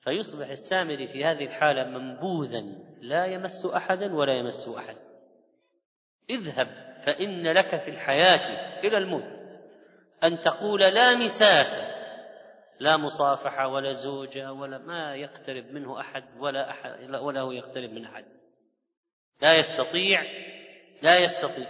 فيصبح 0.00 0.48
السامري 0.48 1.08
في 1.08 1.24
هذه 1.24 1.44
الحالة 1.44 1.84
منبوذا 1.84 2.60
لا 3.00 3.26
يمس 3.26 3.66
أحدا 3.66 4.14
ولا 4.14 4.32
يمس 4.32 4.68
أحد. 4.68 4.96
اذهب 6.30 6.66
فإن 7.06 7.52
لك 7.52 7.82
في 7.84 7.90
الحياة 7.90 8.78
إلى 8.80 8.98
الموت. 8.98 9.42
أن 10.24 10.40
تقول 10.40 10.80
لا 10.80 11.14
مساس. 11.14 11.91
لا 12.82 12.96
مصافحة 12.96 13.68
ولا 13.68 13.92
زوجة 13.92 14.52
ولا 14.52 14.78
ما 14.78 15.14
يقترب 15.14 15.64
منه 15.64 16.00
أحد 16.00 16.24
ولا 16.38 16.70
أحد 16.70 17.14
ولا 17.14 17.40
هو 17.40 17.52
يقترب 17.52 17.90
من 17.90 18.04
أحد. 18.04 18.24
لا 19.42 19.54
يستطيع 19.54 20.22
لا 21.02 21.18
يستطيع. 21.18 21.66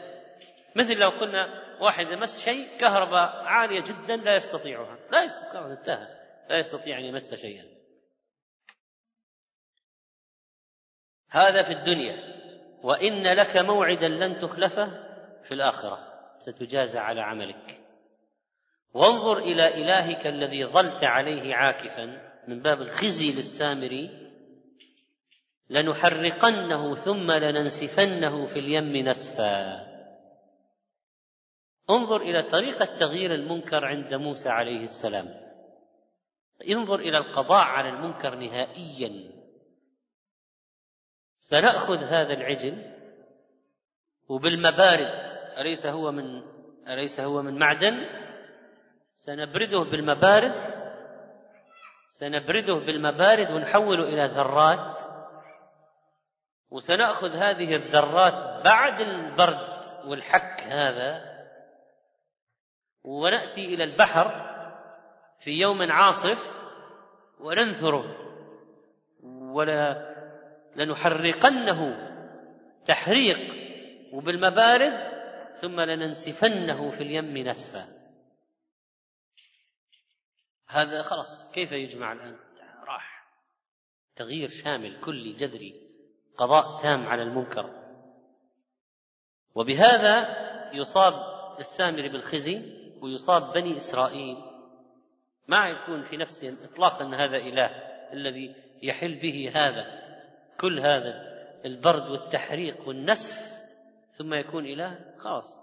مثل 0.76 0.98
لو 0.98 1.08
قلنا 1.08 1.62
واحد 1.80 2.06
مس 2.06 2.40
شيء 2.44 2.78
كهرباء 2.80 3.44
عالية 3.44 3.80
جدا 3.80 4.16
لا 4.16 4.36
يستطيعها. 4.36 4.98
لا 5.10 5.22
يستطيع 5.22 5.66
انتهى. 5.66 6.08
لا 6.50 6.58
يستطيع 6.58 6.98
أن 6.98 7.04
يمس 7.04 7.34
شيئا. 7.34 7.64
هذا 11.30 11.62
في 11.62 11.72
الدنيا. 11.72 12.42
وإن 12.82 13.22
لك 13.22 13.56
موعدا 13.56 14.08
لن 14.08 14.38
تخلفه 14.38 14.86
في 15.44 15.54
الآخرة. 15.54 15.98
ستجازى 16.38 16.98
على 16.98 17.20
عملك. 17.20 17.81
وانظر 18.94 19.38
إلى 19.38 19.66
إلهك 19.66 20.26
الذي 20.26 20.64
ظلت 20.66 21.04
عليه 21.04 21.54
عاكفا 21.54 22.32
من 22.48 22.62
باب 22.62 22.82
الخزي 22.82 23.36
للسامري 23.36 24.22
لنحرقنه 25.70 26.94
ثم 26.94 27.32
لننسفنه 27.32 28.46
في 28.46 28.58
اليم 28.58 29.08
نسفا. 29.08 29.92
انظر 31.90 32.16
إلى 32.16 32.42
طريقة 32.42 32.96
تغيير 32.96 33.34
المنكر 33.34 33.84
عند 33.84 34.14
موسى 34.14 34.48
عليه 34.48 34.84
السلام. 34.84 35.26
انظر 36.68 36.98
إلى 36.98 37.18
القضاء 37.18 37.64
على 37.64 37.88
المنكر 37.88 38.34
نهائيا. 38.34 39.32
سنأخذ 41.40 41.96
هذا 41.96 42.32
العجل 42.32 42.92
وبالمبارد 44.28 45.28
أليس 45.58 45.86
هو 45.86 46.12
من 46.12 46.42
أليس 46.88 47.20
هو 47.20 47.42
من 47.42 47.58
معدن؟ 47.58 48.21
سنبرده 49.14 49.78
بالمبارد 49.78 50.74
سنبرده 52.08 52.74
بالمبارد 52.74 53.50
ونحوله 53.50 54.04
إلى 54.04 54.26
ذرات 54.26 54.98
وسنأخذ 56.70 57.36
هذه 57.36 57.76
الذرات 57.76 58.64
بعد 58.64 59.00
البرد 59.00 59.82
والحك 60.06 60.60
هذا 60.60 61.32
ونأتي 63.04 63.74
إلى 63.74 63.84
البحر 63.84 64.52
في 65.40 65.50
يوم 65.50 65.92
عاصف 65.92 66.38
وننثره 67.40 68.16
ولا 69.22 70.12
لنحرقنه 70.76 72.08
تحريق 72.86 73.38
وبالمبارد 74.12 74.92
ثم 75.60 75.80
لننسفنه 75.80 76.90
في 76.90 77.02
اليم 77.02 77.38
نسفا. 77.48 78.01
هذا 80.72 81.02
خلاص 81.02 81.50
كيف 81.54 81.72
يجمع 81.72 82.12
الآن؟ 82.12 82.36
راح. 82.86 83.26
تغيير 84.16 84.48
شامل 84.48 85.00
كلي 85.00 85.32
جذري 85.32 85.90
قضاء 86.36 86.76
تام 86.76 87.06
على 87.06 87.22
المنكر. 87.22 87.70
وبهذا 89.54 90.26
يصاب 90.74 91.14
السامري 91.60 92.08
بالخزي 92.08 92.58
ويصاب 93.00 93.52
بني 93.52 93.76
إسرائيل. 93.76 94.36
ما 95.48 95.68
يكون 95.68 96.02
في 96.02 96.16
نفسهم 96.16 96.58
إطلاقا 96.64 97.04
هذا 97.04 97.36
إله 97.36 97.66
الذي 98.12 98.54
يحل 98.82 99.14
به 99.14 99.52
هذا 99.54 100.02
كل 100.60 100.80
هذا 100.80 101.32
البرد 101.64 102.10
والتحريق 102.10 102.88
والنسف 102.88 103.52
ثم 104.18 104.34
يكون 104.34 104.66
إله 104.66 105.14
خلاص 105.18 105.62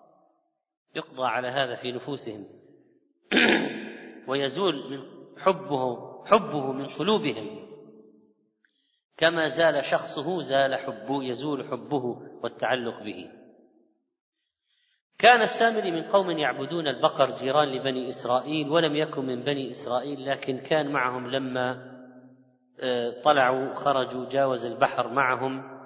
يقضى 0.95 1.25
على 1.25 1.47
هذا 1.47 1.75
في 1.75 1.91
نفوسهم. 1.91 2.47
ويزول 4.29 4.91
من 4.91 5.03
حبه 5.37 6.09
حبه 6.25 6.71
من 6.71 6.87
قلوبهم. 6.87 7.69
كما 9.17 9.47
زال 9.47 9.85
شخصه 9.85 10.41
زال 10.41 10.75
حبه 10.75 11.23
يزول 11.23 11.67
حبه 11.67 12.03
والتعلق 12.43 13.03
به. 13.03 13.29
كان 15.19 15.41
السامري 15.41 15.91
من 15.91 16.03
قوم 16.03 16.31
يعبدون 16.31 16.87
البقر 16.87 17.35
جيران 17.35 17.67
لبني 17.67 18.09
إسرائيل 18.09 18.69
ولم 18.69 18.95
يكن 18.95 19.25
من 19.25 19.43
بني 19.43 19.71
إسرائيل 19.71 20.25
لكن 20.25 20.57
كان 20.57 20.91
معهم 20.91 21.27
لما 21.27 21.89
آه، 22.81 23.21
طلعوا 23.23 23.75
خرجوا 23.75 24.29
جاوز 24.29 24.65
البحر 24.65 25.07
معهم. 25.07 25.79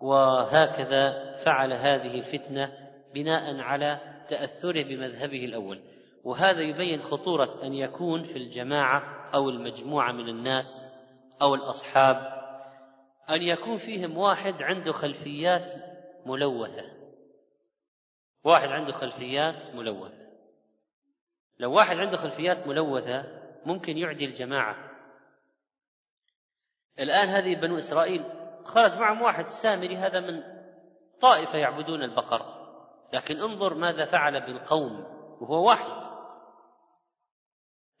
وهكذا 0.00 1.36
فعل 1.44 1.72
هذه 1.72 2.18
الفتنة 2.18 2.72
بناء 3.14 3.60
على 3.60 4.00
تأثره 4.28 4.82
بمذهبه 4.82 5.44
الأول. 5.44 5.89
وهذا 6.24 6.60
يبين 6.60 7.02
خطورة 7.02 7.62
أن 7.62 7.74
يكون 7.74 8.24
في 8.24 8.36
الجماعة 8.36 9.30
أو 9.34 9.48
المجموعة 9.48 10.12
من 10.12 10.28
الناس 10.28 10.66
أو 11.42 11.54
الأصحاب 11.54 12.40
أن 13.30 13.42
يكون 13.42 13.78
فيهم 13.78 14.16
واحد 14.16 14.54
عنده 14.62 14.92
خلفيات 14.92 15.74
ملوثة. 16.26 16.84
واحد 18.44 18.68
عنده 18.68 18.92
خلفيات 18.92 19.74
ملوثة. 19.74 20.20
لو 21.58 21.72
واحد 21.72 21.96
عنده 21.96 22.16
خلفيات 22.16 22.66
ملوثة 22.66 23.24
ممكن 23.66 23.98
يعدي 23.98 24.24
الجماعة. 24.24 24.90
الآن 26.98 27.28
هذه 27.28 27.54
بنو 27.60 27.78
إسرائيل 27.78 28.24
خرج 28.64 28.98
معهم 28.98 29.22
واحد 29.22 29.44
السامري 29.44 29.96
هذا 29.96 30.20
من 30.20 30.42
طائفة 31.20 31.58
يعبدون 31.58 32.02
البقر. 32.02 32.60
لكن 33.12 33.36
انظر 33.36 33.74
ماذا 33.74 34.04
فعل 34.04 34.40
بالقوم 34.40 35.20
وهو 35.40 35.68
واحد 35.68 35.99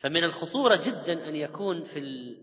فمن 0.00 0.24
الخطورة 0.24 0.76
جدا 0.76 1.28
أن 1.28 1.36
يكون 1.36 1.84
في 1.84 2.36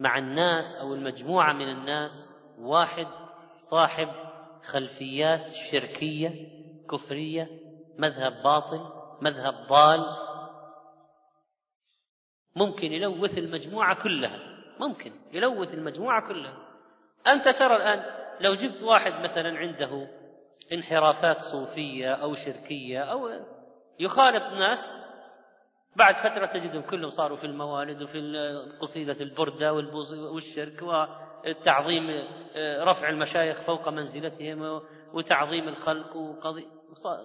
مع 0.00 0.18
الناس 0.18 0.76
أو 0.76 0.94
المجموعة 0.94 1.52
من 1.52 1.68
الناس 1.68 2.30
واحد 2.58 3.06
صاحب 3.58 4.08
خلفيات 4.64 5.50
شركية 5.50 6.48
كفرية 6.90 7.48
مذهب 7.98 8.42
باطل 8.42 8.80
مذهب 9.22 9.54
ضال. 9.68 10.04
ممكن 12.56 12.92
يلوث 12.92 13.38
المجموعة 13.38 14.02
كلها 14.02 14.38
ممكن 14.80 15.12
يلوث 15.32 15.74
المجموعة 15.74 16.28
كلها. 16.28 16.58
أنت 17.26 17.48
ترى 17.48 17.76
الآن 17.76 18.04
لو 18.40 18.54
جبت 18.54 18.82
واحد 18.82 19.12
مثلا 19.12 19.58
عنده 19.58 20.08
انحرافات 20.72 21.40
صوفية 21.40 22.12
أو 22.12 22.34
شركية 22.34 23.00
أو 23.00 23.30
يخالط 23.98 24.52
ناس 24.52 24.96
بعد 25.96 26.14
فترة 26.14 26.46
تجدهم 26.46 26.82
كلهم 26.82 27.10
صاروا 27.10 27.36
في 27.36 27.44
الموالد 27.44 28.02
وفي 28.02 28.18
قصيدة 28.80 29.16
البردة 29.20 29.72
والشرك 30.32 30.82
والتعظيم 30.82 32.10
آه، 32.56 32.84
رفع 32.84 33.08
المشايخ 33.08 33.60
فوق 33.60 33.88
منزلتهم 33.88 34.80
وتعظيم 35.12 35.68
الخلق 35.68 36.16
وقضي 36.16 36.66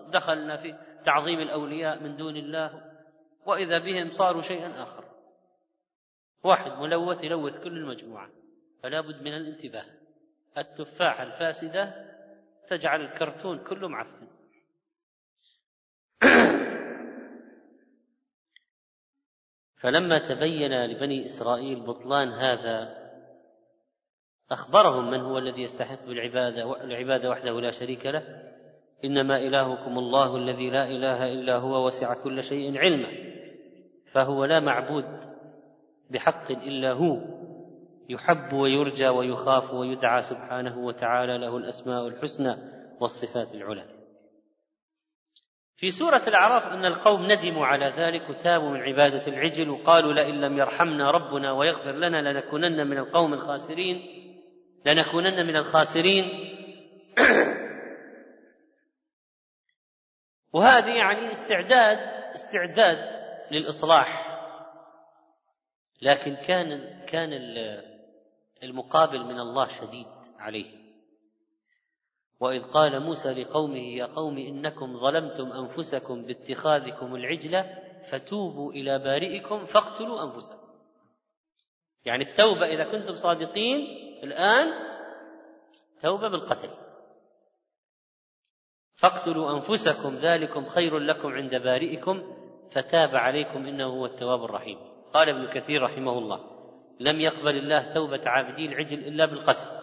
دخلنا 0.07 0.57
في 0.57 0.75
تعظيم 1.05 1.39
الأولياء 1.39 2.03
من 2.03 2.17
دون 2.17 2.37
الله. 2.37 2.91
وإذا 3.45 3.79
بهم 3.79 4.09
صاروا 4.09 4.41
شيئا 4.41 4.83
آخر. 4.83 5.03
واحد 6.43 6.71
ملوث 6.71 7.23
يلوث 7.23 7.63
كل 7.63 7.77
المجموعة. 7.77 8.29
فلا 8.83 9.01
بد 9.01 9.21
من 9.21 9.33
الانتباه. 9.33 9.85
التفاحة 10.57 11.23
الفاسدة 11.23 11.93
تجعل 12.69 13.01
الكرتون 13.01 13.63
كله 13.63 13.87
معفن. 13.87 14.27
فلما 19.79 20.17
تبين 20.29 20.85
لبني 20.85 21.25
إسرائيل 21.25 21.79
بطلان 21.79 22.27
هذا 22.27 22.99
أخبرهم 24.51 25.11
من 25.11 25.19
هو 25.19 25.37
الذي 25.37 25.61
يستحق 25.61 26.05
بالعباده 26.05 26.83
العبادة 26.83 27.29
وحده 27.29 27.61
لا 27.61 27.71
شريك 27.71 28.05
له؟ 28.05 28.23
إنما 29.05 29.37
إلهكم 29.37 29.97
الله 29.97 30.35
الذي 30.35 30.69
لا 30.69 30.87
إله 30.87 31.33
إلا 31.33 31.55
هو 31.55 31.87
وسع 31.87 32.23
كل 32.23 32.43
شيء 32.43 32.77
علما 32.77 33.07
فهو 34.11 34.45
لا 34.45 34.59
معبود 34.59 35.05
بحق 36.09 36.51
إلا 36.51 36.91
هو 36.91 37.17
يحب 38.09 38.53
ويرجى 38.53 39.07
ويخاف 39.07 39.73
ويدعى 39.73 40.21
سبحانه 40.21 40.77
وتعالى 40.77 41.37
له 41.37 41.57
الأسماء 41.57 42.07
الحسنى 42.07 42.55
والصفات 42.99 43.55
العلى. 43.55 43.98
في 45.79 45.91
سورة 45.91 46.21
الأعراف 46.27 46.73
أن 46.73 46.85
القوم 46.85 47.25
ندموا 47.25 47.65
على 47.65 47.93
ذلك 47.97 48.29
وتابوا 48.29 48.69
من 48.69 48.79
عبادة 48.79 49.27
العجل 49.27 49.69
وقالوا 49.69 50.13
لئن 50.13 50.41
لم 50.41 50.57
يرحمنا 50.57 51.11
ربنا 51.11 51.51
ويغفر 51.51 51.91
لنا 51.91 52.31
لنكونن 52.31 52.87
من 52.87 52.97
القوم 52.97 53.33
الخاسرين 53.33 54.19
لنكونن 54.85 55.47
من 55.47 55.55
الخاسرين. 55.55 56.25
وهذه 60.53 60.89
يعني 60.89 61.31
استعداد 61.31 61.97
استعداد 62.33 63.19
للإصلاح. 63.51 64.25
لكن 66.01 66.35
كان 66.35 66.99
كان 67.05 67.29
المقابل 68.63 69.23
من 69.25 69.39
الله 69.39 69.67
شديد 69.67 70.07
عليه. 70.39 70.78
وإذ 72.39 72.63
قال 72.63 72.99
موسى 72.99 73.29
لقومه 73.29 73.95
يا 73.95 74.05
قوم 74.05 74.37
إنكم 74.37 74.99
ظلمتم 74.99 75.51
أنفسكم 75.51 76.25
باتخاذكم 76.25 77.15
العجلة 77.15 77.77
فتوبوا 78.11 78.71
إلى 78.71 78.99
بارئكم 78.99 79.65
فاقتلوا 79.65 80.23
أنفسكم. 80.23 80.69
يعني 82.05 82.23
التوبة 82.23 82.65
إذا 82.65 82.83
كنتم 82.83 83.15
صادقين 83.15 83.77
الآن 84.23 84.65
توبة 86.01 86.27
بالقتل. 86.27 86.69
فاقتلوا 88.95 89.51
أنفسكم 89.51 90.15
ذلكم 90.21 90.65
خير 90.65 90.97
لكم 90.97 91.29
عند 91.29 91.55
بارئكم 91.55 92.35
فتاب 92.71 93.15
عليكم 93.15 93.65
إنه 93.65 93.85
هو 93.85 94.05
التواب 94.05 94.43
الرحيم. 94.43 94.77
قال 95.13 95.29
ابن 95.29 95.47
كثير 95.47 95.81
رحمه 95.81 96.17
الله 96.17 96.59
لم 96.99 97.19
يقبل 97.19 97.57
الله 97.57 97.93
توبة 97.93 98.21
عابدي 98.25 98.65
العجل 98.65 98.99
إلا 98.99 99.25
بالقتل. 99.25 99.78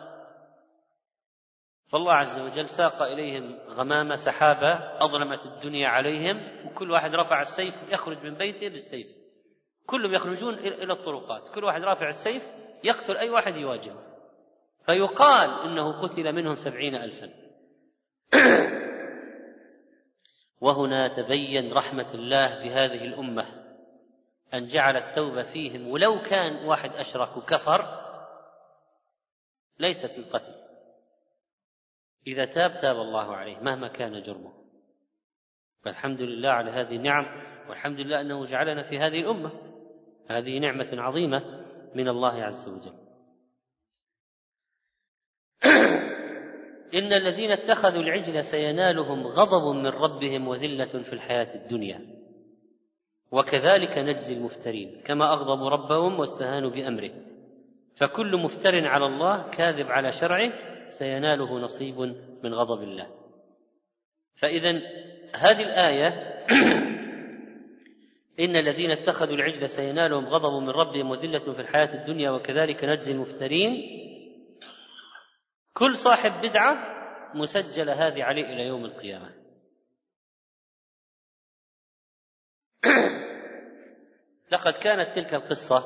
فالله 1.88 2.12
عز 2.12 2.38
وجل 2.38 2.68
ساق 2.68 3.02
إليهم 3.02 3.58
غمامة 3.68 4.14
سحابة 4.14 4.72
أظلمت 5.04 5.46
الدنيا 5.46 5.88
عليهم 5.88 6.66
وكل 6.66 6.90
واحد 6.90 7.14
رفع 7.14 7.42
السيف 7.42 7.74
يخرج 7.92 8.24
من 8.24 8.34
بيته 8.34 8.68
بالسيف. 8.68 9.06
كلهم 9.86 10.14
يخرجون 10.14 10.54
إلى 10.54 10.92
الطرقات. 10.92 11.54
كل 11.54 11.64
واحد 11.64 11.82
رافع 11.82 12.08
السيف 12.08 12.42
يقتل 12.84 13.16
أي 13.16 13.30
واحد 13.30 13.56
يواجهه. 13.56 14.02
فيقال 14.86 15.50
إنه 15.50 16.02
قتل 16.02 16.32
منهم 16.32 16.56
سبعين 16.56 16.94
ألفا. 16.94 17.30
وهنا 20.60 21.08
تبين 21.08 21.72
رحمة 21.72 22.14
الله 22.14 22.62
بهذه 22.62 23.04
الأمة 23.04 23.46
أن 24.54 24.66
جعل 24.66 24.96
التوبة 24.96 25.42
فيهم 25.42 25.88
ولو 25.88 26.22
كان 26.22 26.64
واحد 26.64 26.90
أشرك 26.90 27.36
وكفر 27.36 28.02
ليست 29.78 30.18
القتل. 30.18 30.65
إذا 32.26 32.44
تاب 32.44 32.76
تاب 32.76 32.96
الله 32.96 33.36
عليه 33.36 33.58
مهما 33.58 33.88
كان 33.88 34.22
جرمه. 34.22 34.52
فالحمد 35.84 36.20
لله 36.20 36.48
على 36.48 36.70
هذه 36.70 36.96
النعم 36.96 37.26
والحمد 37.68 38.00
لله 38.00 38.20
أنه 38.20 38.46
جعلنا 38.46 38.82
في 38.82 38.98
هذه 38.98 39.20
الأمة. 39.20 39.50
هذه 40.28 40.58
نعمة 40.58 40.88
عظيمة 40.92 41.64
من 41.94 42.08
الله 42.08 42.42
عز 42.42 42.68
وجل. 42.68 42.94
إن 46.98 47.12
الذين 47.12 47.50
اتخذوا 47.50 48.02
العجل 48.02 48.44
سينالهم 48.44 49.26
غضب 49.26 49.76
من 49.76 49.86
ربهم 49.86 50.48
وذلة 50.48 51.02
في 51.02 51.12
الحياة 51.12 51.54
الدنيا. 51.54 52.16
وكذلك 53.32 53.98
نجزي 53.98 54.34
المفترين 54.34 55.02
كما 55.04 55.32
أغضبوا 55.32 55.70
ربهم 55.70 56.18
واستهانوا 56.18 56.70
بأمره. 56.70 57.10
فكل 57.96 58.36
مفتر 58.36 58.86
على 58.86 59.06
الله 59.06 59.50
كاذب 59.50 59.90
على 59.90 60.12
شرعه 60.12 60.52
سيناله 60.90 61.58
نصيب 61.58 61.98
من 62.42 62.54
غضب 62.54 62.82
الله. 62.82 63.10
فإذا 64.36 64.70
هذه 65.34 65.62
الآية 65.62 66.08
إن 68.40 68.56
الذين 68.56 68.90
اتخذوا 68.90 69.34
العجل 69.34 69.68
سينالهم 69.68 70.26
غضب 70.26 70.62
من 70.62 70.70
ربهم 70.70 71.10
وذلة 71.10 71.52
في 71.52 71.60
الحياة 71.60 71.94
الدنيا 71.94 72.30
وكذلك 72.30 72.84
نجزي 72.84 73.12
المفترين. 73.12 73.72
كل 75.74 75.96
صاحب 75.96 76.48
بدعة 76.48 76.96
مسجلة 77.34 77.92
هذه 77.92 78.22
عليه 78.22 78.52
إلى 78.52 78.66
يوم 78.66 78.84
القيامة. 78.84 79.34
لقد 84.52 84.72
كانت 84.72 85.14
تلك 85.14 85.34
القصة 85.34 85.82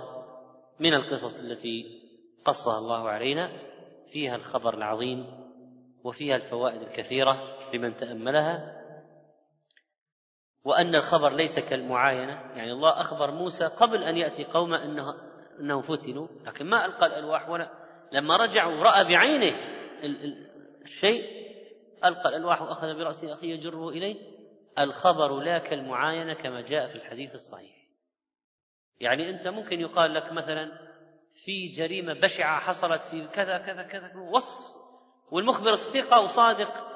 من 0.81 0.95
القصص 0.95 1.39
التي 1.39 2.01
قصها 2.45 2.79
الله 2.79 3.09
علينا. 3.09 3.70
فيها 4.13 4.37
الخبر 4.37 4.75
العظيم 4.75 5.27
وفيها 6.05 6.37
الفوائد 6.37 6.83
الكثيرة 6.83 7.59
لمن 7.75 7.97
تأملها 7.97 8.81
وأن 10.65 10.95
الخبر 10.95 11.33
ليس 11.33 11.71
كالمعاينة 11.71 12.33
يعني 12.33 12.73
الله 12.73 13.01
أخبر 13.01 13.31
موسى 13.31 13.65
قبل 13.81 14.05
أن 14.05 14.17
يأتي 14.17 14.45
قومه 14.45 14.85
أنه 14.85 15.15
أنهم 15.61 15.83
فتنوا 15.83 16.29
لكن 16.47 16.67
ما 16.67 16.87
ألقى 16.87 17.07
الألواح 17.07 17.49
ولا 17.49 17.71
لما 18.13 18.37
رجع 18.37 18.67
ورأى 18.67 19.05
بعينه 19.05 19.57
الشيء 20.85 21.41
ألقى 22.05 22.29
الألواح 22.29 22.63
وأخذ 22.63 22.95
برأس 22.99 23.25
أخيه 23.25 23.55
يجره 23.55 23.89
إليه 23.89 24.17
الخبر 24.79 25.41
لا 25.41 25.59
كالمعاينة 25.59 26.35
كما 26.35 26.61
جاء 26.61 26.89
في 26.89 26.95
الحديث 26.95 27.35
الصحيح. 27.35 27.77
يعني 29.01 29.31
أنت 29.31 29.49
ممكن 29.49 29.81
يقال 29.81 30.15
لك 30.15 30.33
مثلا 30.33 30.90
في 31.45 31.69
جريمة 31.69 32.13
بشعة 32.13 32.61
حصلت 32.61 33.03
في 33.03 33.29
كذا 33.29 33.59
كذا 33.59 33.83
كذا 33.83 34.17
وصف. 34.17 34.57
والمخبر 35.31 35.77
ثقة 35.77 36.21
وصادق 36.21 36.91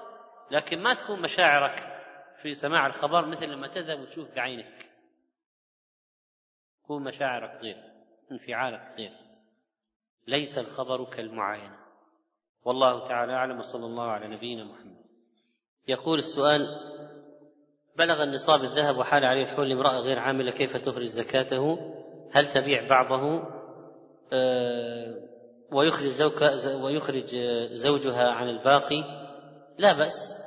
لكن 0.50 0.82
ما 0.82 0.94
تكون 0.94 1.22
مشاعرك 1.22 2.02
في 2.42 2.54
سماع 2.54 2.86
الخبر 2.86 3.26
مثل 3.26 3.44
لما 3.44 3.68
تذهب 3.68 4.00
وتشوف 4.00 4.34
بعينك. 4.34 4.90
تكون 6.84 7.04
مشاعرك 7.04 7.60
غير 7.62 7.76
انفعالك 8.32 8.94
غير. 8.98 9.12
ليس 10.26 10.58
الخبر 10.58 11.04
كالمعاينة. 11.04 11.78
والله 12.64 13.04
تعالى 13.04 13.32
أعلم 13.32 13.58
وصلى 13.58 13.86
الله 13.86 14.10
على 14.10 14.28
نبينا 14.28 14.64
محمد. 14.64 15.04
يقول 15.88 16.18
السؤال 16.18 16.60
بلغ 17.96 18.22
النصاب 18.22 18.60
الذهب 18.60 18.96
وحال 18.96 19.24
عليه 19.24 19.42
الحول 19.42 19.68
لامرأة 19.68 19.98
غير 19.98 20.18
عاملة 20.18 20.50
كيف 20.50 20.76
تخرج 20.76 21.04
زكاته؟ 21.04 21.78
هل 22.32 22.46
تبيع 22.46 22.88
بعضه؟ 22.88 23.54
ويخرج 25.72 26.08
زوجها 26.08 26.84
ويخرج 26.84 27.36
زوجها 27.72 28.30
عن 28.30 28.48
الباقي. 28.48 29.04
لا 29.78 29.92
بأس. 29.92 30.44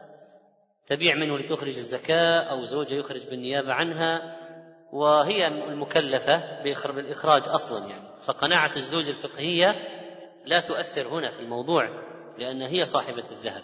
تبيع 0.87 1.15
منه 1.15 1.37
لتخرج 1.37 1.77
الزكاة 1.77 2.39
أو 2.39 2.63
زوجها 2.63 2.97
يخرج 2.97 3.29
بالنيابة 3.29 3.73
عنها 3.73 4.37
وهي 4.93 5.47
المكلفة 5.47 6.63
بالإخراج 6.63 7.41
أصلا 7.47 7.89
يعني. 7.89 8.07
فقناعة 8.25 8.75
الزوج 8.75 9.09
الفقهية 9.09 9.75
لا 10.45 10.59
تؤثر 10.59 11.07
هنا 11.07 11.31
في 11.31 11.39
الموضوع 11.39 11.89
لأن 12.37 12.61
هي 12.61 12.85
صاحبة 12.85 13.23
الذهب. 13.31 13.63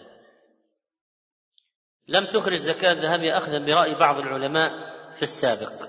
لم 2.08 2.24
تخرج 2.24 2.56
زكاة 2.56 2.92
الذهب 2.92 3.24
أخذا 3.24 3.58
برأي 3.58 3.94
بعض 3.94 4.18
العلماء 4.18 4.80
في 5.16 5.22
السابق. 5.22 5.88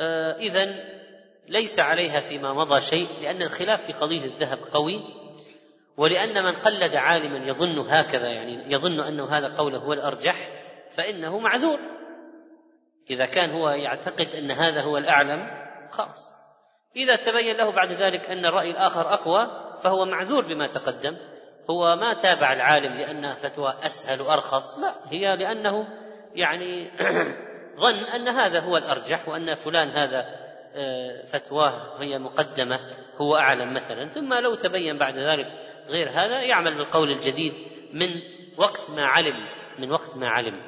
آه 0.00 0.36
إذا 0.36 0.93
ليس 1.48 1.80
عليها 1.80 2.20
فيما 2.20 2.52
مضى 2.52 2.80
شيء 2.80 3.08
لأن 3.22 3.42
الخلاف 3.42 3.86
في 3.86 3.92
قضية 3.92 4.24
الذهب 4.24 4.58
قوي 4.72 5.02
ولأن 5.96 6.44
من 6.44 6.52
قلد 6.52 6.96
عالما 6.96 7.46
يظن 7.46 7.78
هكذا 7.88 8.28
يعني 8.28 8.72
يظن 8.72 9.00
أنه 9.00 9.28
هذا 9.28 9.54
قوله 9.54 9.78
هو 9.78 9.92
الأرجح 9.92 10.48
فإنه 10.92 11.38
معذور. 11.38 11.78
إذا 13.10 13.26
كان 13.26 13.50
هو 13.50 13.68
يعتقد 13.68 14.34
أن 14.34 14.50
هذا 14.50 14.82
هو 14.82 14.96
الأعلم 14.96 15.50
خلاص. 15.90 16.34
إذا 16.96 17.16
تبين 17.16 17.56
له 17.56 17.72
بعد 17.72 17.92
ذلك 17.92 18.30
أن 18.30 18.46
الرأي 18.46 18.70
الآخر 18.70 19.12
أقوى 19.12 19.50
فهو 19.82 20.04
معذور 20.04 20.46
بما 20.46 20.66
تقدم. 20.66 21.16
هو 21.70 21.96
ما 21.96 22.14
تابع 22.14 22.52
العالم 22.52 22.94
لأنها 22.94 23.34
فتوى 23.34 23.74
أسهل 23.82 24.26
وأرخص 24.26 24.78
لا 24.78 24.94
هي 25.12 25.36
لأنه 25.36 25.88
يعني 26.34 26.90
ظن 27.82 28.04
أن 28.04 28.28
هذا 28.28 28.60
هو 28.60 28.76
الأرجح 28.76 29.28
وأن 29.28 29.54
فلان 29.54 29.88
هذا 29.88 30.43
فتواه 31.26 32.02
هي 32.02 32.18
مقدمة 32.18 32.80
هو 33.16 33.36
أعلم 33.36 33.74
مثلا 33.74 34.08
ثم 34.08 34.34
لو 34.34 34.54
تبين 34.54 34.98
بعد 34.98 35.18
ذلك 35.18 35.46
غير 35.88 36.10
هذا 36.10 36.42
يعمل 36.42 36.74
بالقول 36.74 37.10
الجديد 37.10 37.52
من 37.92 38.08
وقت 38.56 38.90
ما 38.90 39.04
علم 39.04 39.36
من 39.78 39.92
وقت 39.92 40.16
ما 40.16 40.28
علم. 40.28 40.62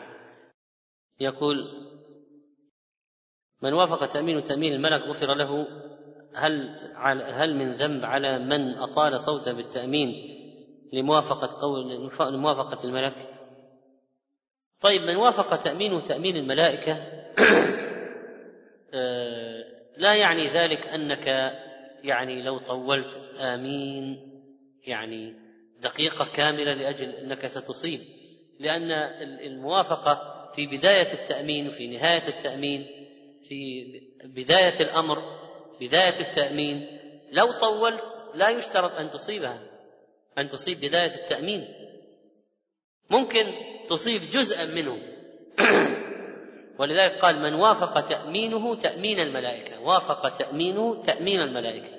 يقول 1.21 1.87
من 3.63 3.73
وافق 3.73 4.07
تأمين 4.07 4.43
تأمين 4.43 4.73
الملك 4.73 5.03
غفر 5.03 5.35
له 5.35 5.67
هل 6.35 6.79
هل 7.23 7.55
من 7.55 7.73
ذنب 7.73 8.05
على 8.05 8.39
من 8.39 8.75
أطال 8.79 9.21
صوته 9.21 9.53
بالتأمين 9.53 10.37
لموافقة 10.93 11.61
قول 11.61 12.11
لموافقة 12.21 12.85
الملك؟ 12.85 13.15
طيب 14.81 15.03
من 15.03 15.17
وافق 15.17 15.57
تأمينه 15.57 16.01
تأمين 16.01 16.37
الملائكة؟ 16.37 16.93
آه، 18.95 19.56
لا 19.97 20.15
يعني 20.15 20.49
ذلك 20.49 20.87
أنك 20.87 21.27
يعني 22.05 22.43
لو 22.43 22.59
طولت 22.59 23.17
آمين 23.39 24.19
يعني 24.87 25.35
دقيقة 25.81 26.25
كاملة 26.35 26.75
لأجل 26.75 27.11
أنك 27.11 27.47
ستصيب. 27.47 28.01
لأن 28.59 28.91
الموافقة 29.23 30.37
في 30.55 30.67
بداية 30.67 31.13
التأمين 31.13 31.69
وفي 31.69 31.87
نهاية 31.87 32.29
التأمين 32.29 32.87
في 33.49 33.85
بداية 34.25 34.81
الأمر 34.81 35.19
بداية 35.81 36.21
التأمين 36.21 36.99
لو 37.33 37.53
طولت 37.53 38.05
لا 38.35 38.51
يشترط 38.51 38.95
أن 38.95 39.11
تصيبها 39.11 39.63
أن 40.39 40.49
تصيب 40.49 40.79
بداية 40.79 41.15
التأمين. 41.15 41.75
ممكن 43.11 43.53
تصيب 43.89 44.21
جزءا 44.21 44.75
منه. 44.75 44.99
ولذلك 46.79 47.19
قال 47.19 47.43
من 47.43 47.55
وافق 47.55 48.01
تأمينه 48.01 48.75
تأمين 48.75 49.21
الملائكة. 49.21 49.81
وافق 49.81 50.29
تأمينه 50.29 51.03
تأمين 51.03 51.41
الملائكة. 51.41 51.97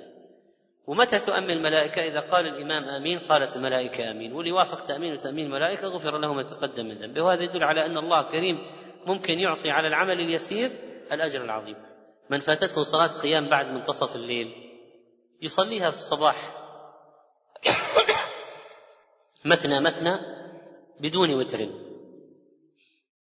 ومتى 0.86 1.18
تؤمن 1.18 1.50
الملائكة؟ 1.50 2.02
إذا 2.02 2.20
قال 2.20 2.46
الإمام 2.46 2.84
آمين 2.84 3.18
قالت 3.18 3.56
الملائكة 3.56 4.10
آمين. 4.10 4.32
واللي 4.32 4.52
وافق 4.52 4.80
تأمين 4.82 5.18
تأمين 5.18 5.46
الملائكة 5.46 5.88
غفر 5.88 6.18
له 6.18 6.34
ما 6.34 6.42
تقدم 6.42 6.86
من 6.86 6.98
ذنبه. 6.98 7.22
وهذا 7.22 7.42
يدل 7.42 7.64
على 7.64 7.86
أن 7.86 7.98
الله 7.98 8.22
كريم 8.22 8.58
ممكن 9.06 9.38
يعطي 9.38 9.70
على 9.70 9.88
العمل 9.88 10.20
اليسير 10.20 10.70
الأجر 11.12 11.44
العظيم. 11.44 11.76
من 12.30 12.38
فاتته 12.38 12.80
صلاة 12.80 13.20
قيام 13.22 13.46
بعد 13.46 13.66
منتصف 13.66 14.16
الليل 14.16 14.52
يصليها 15.42 15.90
في 15.90 15.96
الصباح 15.96 16.36
مثنى 19.44 19.80
مثنى 19.80 20.18
بدون 21.00 21.34
وتر. 21.34 21.87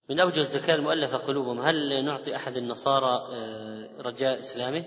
من 0.09 0.19
أوجه 0.19 0.39
الزكاة 0.39 0.75
المؤلفة 0.75 1.17
قلوبهم 1.17 1.59
هل 1.59 2.05
نعطي 2.05 2.35
أحد 2.35 2.57
النصارى 2.57 3.35
آه، 3.35 4.01
رجاء 4.01 4.39
إسلامه 4.39 4.85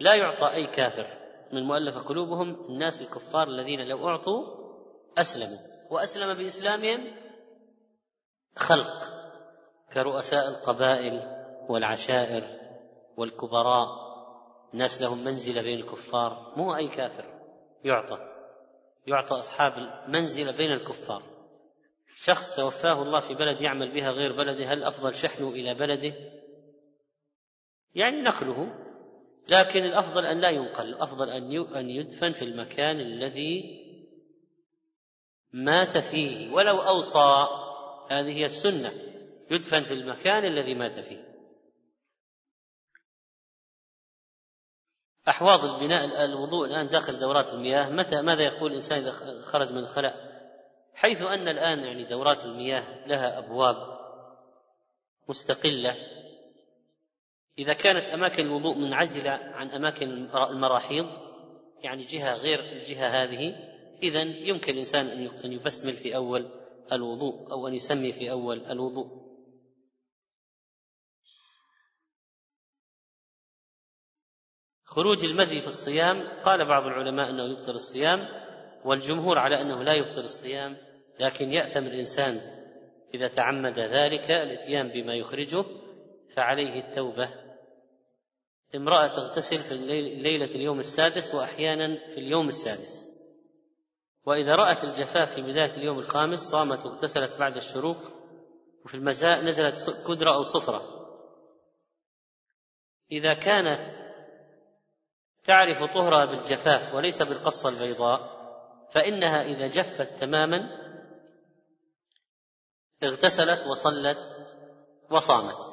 لا 0.00 0.14
يعطى 0.14 0.52
أي 0.52 0.66
كافر. 0.66 1.18
من 1.52 1.62
مؤلفة 1.62 2.00
قلوبهم 2.00 2.66
الناس 2.68 3.02
الكفار 3.02 3.48
الذين 3.48 3.80
لو 3.88 4.08
أعطوا 4.08 4.44
أسلموا. 5.18 5.58
وأسلم 5.90 6.34
بإسلامهم 6.34 7.00
خلق 8.56 9.10
كرؤساء 9.92 10.48
القبائل 10.48 11.44
والعشائر 11.68 12.44
والكبراء. 13.16 13.88
ناس 14.72 15.02
لهم 15.02 15.24
منزلة 15.24 15.62
بين 15.62 15.78
الكفار. 15.78 16.52
مو 16.56 16.76
أي 16.76 16.88
كافر 16.88 17.24
يعطى. 17.84 18.18
يعطى 19.06 19.34
أصحاب 19.34 19.72
المنزلة 19.78 20.56
بين 20.56 20.72
الكفار. 20.72 21.22
شخص 22.14 22.56
توفاه 22.56 23.02
الله 23.02 23.20
في 23.20 23.34
بلد 23.34 23.62
يعمل 23.62 23.92
بها 23.94 24.10
غير 24.10 24.32
بلده 24.32 24.72
هل 24.72 24.84
أفضل 24.84 25.14
شحنه 25.14 25.48
إلى 25.48 25.74
بلده؟ 25.74 26.14
يعني 27.94 28.22
نقله. 28.22 28.78
لكن 29.48 29.84
الأفضل 29.84 30.26
أن 30.26 30.40
لا 30.40 30.50
ينقل 30.50 30.88
الأفضل 30.88 31.30
أن 31.76 31.90
يدفن 31.90 32.32
في 32.32 32.44
المكان 32.44 33.00
الذي 33.00 33.82
مات 35.52 35.98
فيه. 35.98 36.52
ولو 36.52 36.78
أوصى 36.78 37.46
هذه 38.10 38.36
هي 38.36 38.44
السنة 38.44 38.92
يدفن 39.50 39.82
في 39.82 39.94
المكان 39.94 40.44
الذي 40.44 40.74
مات 40.74 40.98
فيه. 40.98 41.32
أحواض 45.28 45.64
البناء 45.64 46.24
الوضوء 46.24 46.66
الآن 46.66 46.88
داخل 46.88 47.18
دورات 47.18 47.54
المياه 47.54 47.90
متى 47.90 48.22
ماذا 48.22 48.42
يقول 48.42 48.70
الإنسان 48.70 48.98
إذا 48.98 49.42
خرج 49.42 49.72
من 49.72 49.78
الخلاء؟ 49.78 50.31
حيث 50.94 51.22
أن 51.22 51.48
الآن 51.48 51.78
يعني 51.78 52.04
دورات 52.04 52.44
المياه 52.44 53.06
لها 53.06 53.38
أبواب 53.38 53.76
مستقلة. 55.28 55.96
إذا 57.58 57.72
كانت 57.72 58.08
أماكن 58.08 58.46
الوضوء 58.46 58.78
منعزلة 58.78 59.30
عن 59.30 59.70
أماكن 59.70 60.08
المراحيض 60.34 61.06
يعني 61.82 62.02
جهة 62.02 62.34
غير 62.34 62.60
الجهة 62.60 63.06
هذه 63.06 63.72
إذا 64.02 64.22
يمكن 64.22 64.72
الإنسان 64.72 65.06
أن 65.44 65.52
يبسمل 65.52 65.92
في 65.92 66.16
أول 66.16 66.50
الوضوء 66.92 67.52
أو 67.52 67.68
أن 67.68 67.74
يسمي 67.74 68.12
في 68.12 68.30
أول 68.30 68.66
الوضوء. 68.66 69.22
خروج 74.84 75.24
المذي 75.24 75.60
في 75.60 75.66
الصيام 75.66 76.42
قال 76.44 76.64
بعض 76.68 76.86
العلماء 76.86 77.30
أنه 77.30 77.44
يفطر 77.44 77.74
الصيام 77.74 78.41
والجمهور 78.84 79.38
على 79.38 79.60
أنه 79.60 79.82
لا 79.82 79.94
يفطر 79.94 80.20
الصيام 80.20 80.76
لكن 81.20 81.52
يأثم 81.52 81.86
الإنسان 81.86 82.40
إذا 83.14 83.28
تعمد 83.28 83.78
ذلك 83.78 84.30
الإتيان 84.30 84.88
بما 84.88 85.14
يخرجه 85.14 85.64
فعليه 86.36 86.80
التوبة. 86.80 87.30
امرأة 88.74 89.06
تغتسل 89.06 89.58
في 89.58 89.74
ليله 90.22 90.54
اليوم 90.54 90.78
السادس 90.78 91.34
وأحيانا 91.34 91.96
في 92.14 92.20
اليوم 92.20 92.48
السادس. 92.48 93.12
وإذا 94.26 94.54
رأت 94.54 94.84
الجفاف 94.84 95.34
في 95.34 95.42
بداية 95.42 95.76
اليوم 95.76 95.98
الخامس 95.98 96.38
صامت 96.38 96.86
واغتسلت 96.86 97.38
بعد 97.38 97.56
الشروق 97.56 97.98
وفي 98.84 98.94
المساء 98.94 99.44
نزلت 99.44 99.74
كدرة 100.08 100.34
أو 100.34 100.42
صفرة. 100.42 100.82
إذا 103.12 103.34
كانت 103.34 103.88
تعرف 105.44 105.82
طهرها 105.82 106.24
بالجفاف 106.24 106.94
وليس 106.94 107.22
بالقصة 107.22 107.68
البيضاء 107.68 108.41
فإنها 108.92 109.42
إذا 109.42 109.66
جفت 109.66 110.18
تماما 110.18 110.82
اغتسلت 113.02 113.66
وصلت 113.66 114.18
وصامت. 115.10 115.72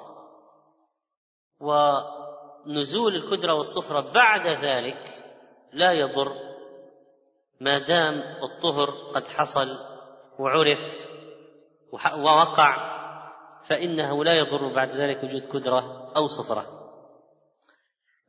ونزول 1.59 3.15
الكدرة 3.15 3.53
والصفرة 3.53 4.13
بعد 4.13 4.47
ذلك 4.47 5.24
لا 5.74 5.91
يضر 5.91 6.34
ما 7.61 7.78
دام 7.78 8.22
الطهر 8.43 8.89
قد 9.13 9.28
حصل 9.28 9.67
وعرف 10.39 11.07
ووقع 12.17 12.89
فإنه 13.67 14.24
لا 14.24 14.34
يضر 14.34 14.74
بعد 14.74 14.89
ذلك 14.89 15.24
وجود 15.24 15.45
كدرة 15.45 16.11
أو 16.15 16.28
صفرة 16.28 16.80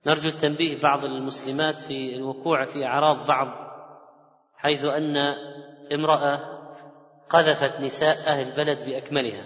نرجو 0.06 0.28
التنبيه 0.28 0.80
بعض 0.80 1.04
المسلمات 1.04 1.74
في 1.74 2.16
الوقوع 2.16 2.64
في 2.64 2.86
أعراض 2.86 3.26
بعض 3.26 3.69
حيث 4.60 4.84
أن 4.84 5.16
امرأة 5.92 6.60
قذفت 7.28 7.80
نساء 7.80 8.16
أهل 8.26 8.48
البلد 8.48 8.84
بأكملها. 8.84 9.44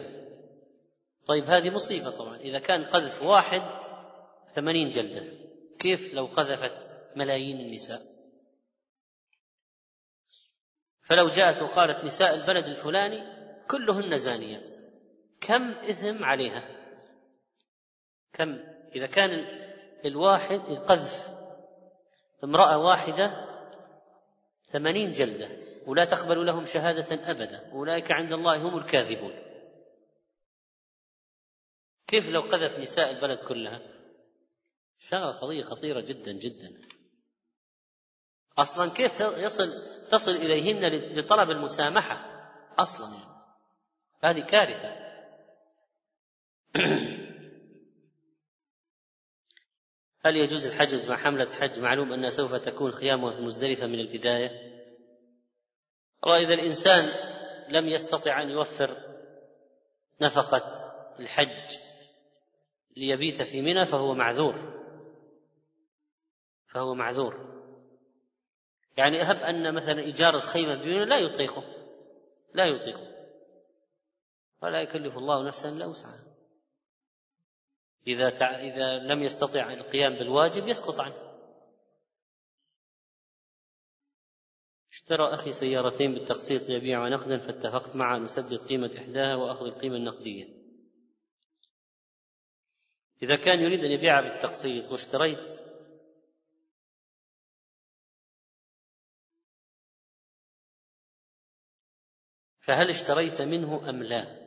طيب 1.27 1.45
هذه 1.45 1.71
مصيبة 1.71 2.11
طبعا. 2.11 2.37
إذا 2.37 2.59
كان 2.59 2.85
قذف 2.85 3.23
واحد 3.23 3.63
ثمانين 4.57 4.89
جلدة 4.89 5.25
كيف 5.79 6.15
لو 6.15 6.27
قذفت 6.27 6.93
ملايين 7.17 7.61
النساء؟ 7.61 7.99
فلو 11.03 11.29
جاءت 11.29 11.63
وقالت 11.63 12.05
نساء 12.05 12.35
البلد 12.35 12.65
الفلاني 12.65 13.23
كلهن 13.71 14.17
زانيات 14.19 14.71
كم 15.41 15.71
إثم 15.71 16.25
عليها؟ 16.25 16.69
كم؟ 18.33 18.59
إذا 18.95 19.07
كان 19.07 19.31
الواحد 20.05 20.61
القذف 20.71 21.29
امرأة 22.45 22.79
واحدة 22.79 23.54
ثمانين 24.75 25.13
جلدة 25.13 25.49
ولا 25.87 26.05
تقبل 26.05 26.47
لهم 26.47 26.67
شهادة 26.67 27.31
أبدا 27.31 27.71
أولئك 27.73 28.13
عند 28.13 28.33
الله 28.33 28.69
هم 28.69 28.79
الكاذبون. 28.79 29.33
كيف 32.07 32.29
لو 32.29 32.41
قذف 32.41 32.79
نساء 32.79 33.11
البلد 33.11 33.39
كلها؟ 33.49 33.81
شغلة 34.99 35.33
قضية 35.33 35.63
خطيرة 35.63 36.01
جدا 36.01 36.33
جدا. 36.33 36.81
أصلا 38.59 38.95
كيف 38.95 39.21
يصل 39.21 39.67
تصل 40.11 40.31
إليهن 40.31 40.87
لطلب 41.19 41.51
المسامحة؟ 41.51 42.17
أصلا 42.79 43.15
يعني. 43.15 43.35
هذه 44.23 44.47
كارثة. 44.47 45.05
هل 50.25 50.37
يجوز 50.37 50.67
الحجز 50.67 51.11
مع 51.11 51.17
حملة 51.17 51.47
حج؟ 51.47 51.79
معلوم 51.79 52.13
أنها 52.13 52.31
سوف 52.31 52.55
تكون 52.55 52.93
خيامها 52.93 53.37
في 53.37 53.43
مزدلفة 53.43 53.87
من 53.87 54.01
البداية. 54.01 54.51
والله 56.23 56.39
إذا 56.39 56.55
الإنسان 56.55 57.09
لم 57.69 57.89
يستطع 57.89 58.43
أن 58.43 58.51
يوفر 58.51 58.97
نفقة 60.21 60.75
الحج 61.21 61.79
ليبيت 62.97 63.43
في 63.43 63.63
منى 63.63 63.85
فهو 63.85 64.15
معذور. 64.15 64.85
فهو 66.69 66.95
معذور. 66.95 67.55
يعني 68.97 69.23
أهب 69.23 69.37
أن 69.37 69.75
مثلا 69.75 69.99
إيجار 69.99 70.35
الخيمة 70.35 70.75
بمنى 70.75 71.05
لا 71.05 71.19
يطيقه. 71.19 71.65
لا 72.55 72.65
يطيقه. 72.65 73.15
ولا 74.63 74.83
يكلف 74.83 75.19
الله 75.19 75.47
نفسا 75.47 75.69
إلا 75.69 75.87
وسعها. 75.87 76.34
إذا 78.07 78.31
تع... 78.31 78.51
إذا 78.51 78.99
لم 78.99 79.23
يستطع 79.23 79.73
القيام 79.73 80.15
بالواجب 80.15 80.69
يسقط 80.69 81.01
عنه 81.01 81.25
اشترى 84.93 85.35
أخي 85.35 85.53
سيارتين 85.53 86.15
بالتقسيط 86.15 86.71
يبيع 86.71 87.09
نقدا 87.09 87.39
فاتفقت 87.39 87.97
معه 87.97 88.17
أن 88.17 88.25
أسدد 88.25 88.59
قيمة 88.69 88.91
إحداها 88.99 89.35
وأخذ 89.37 89.67
القيمة 89.67 89.97
النقدية 89.97 90.65
إذا 93.23 93.37
كان 93.37 93.61
يريد 93.61 93.85
أن 93.85 93.91
يبيعها 93.91 94.21
بالتقسيط 94.21 94.93
واشتريت 94.93 95.51
فهل 102.61 102.91
اشتريت 102.91 103.43
منه 103.43 103.89
أم 103.91 104.03
لا؟ 104.03 104.44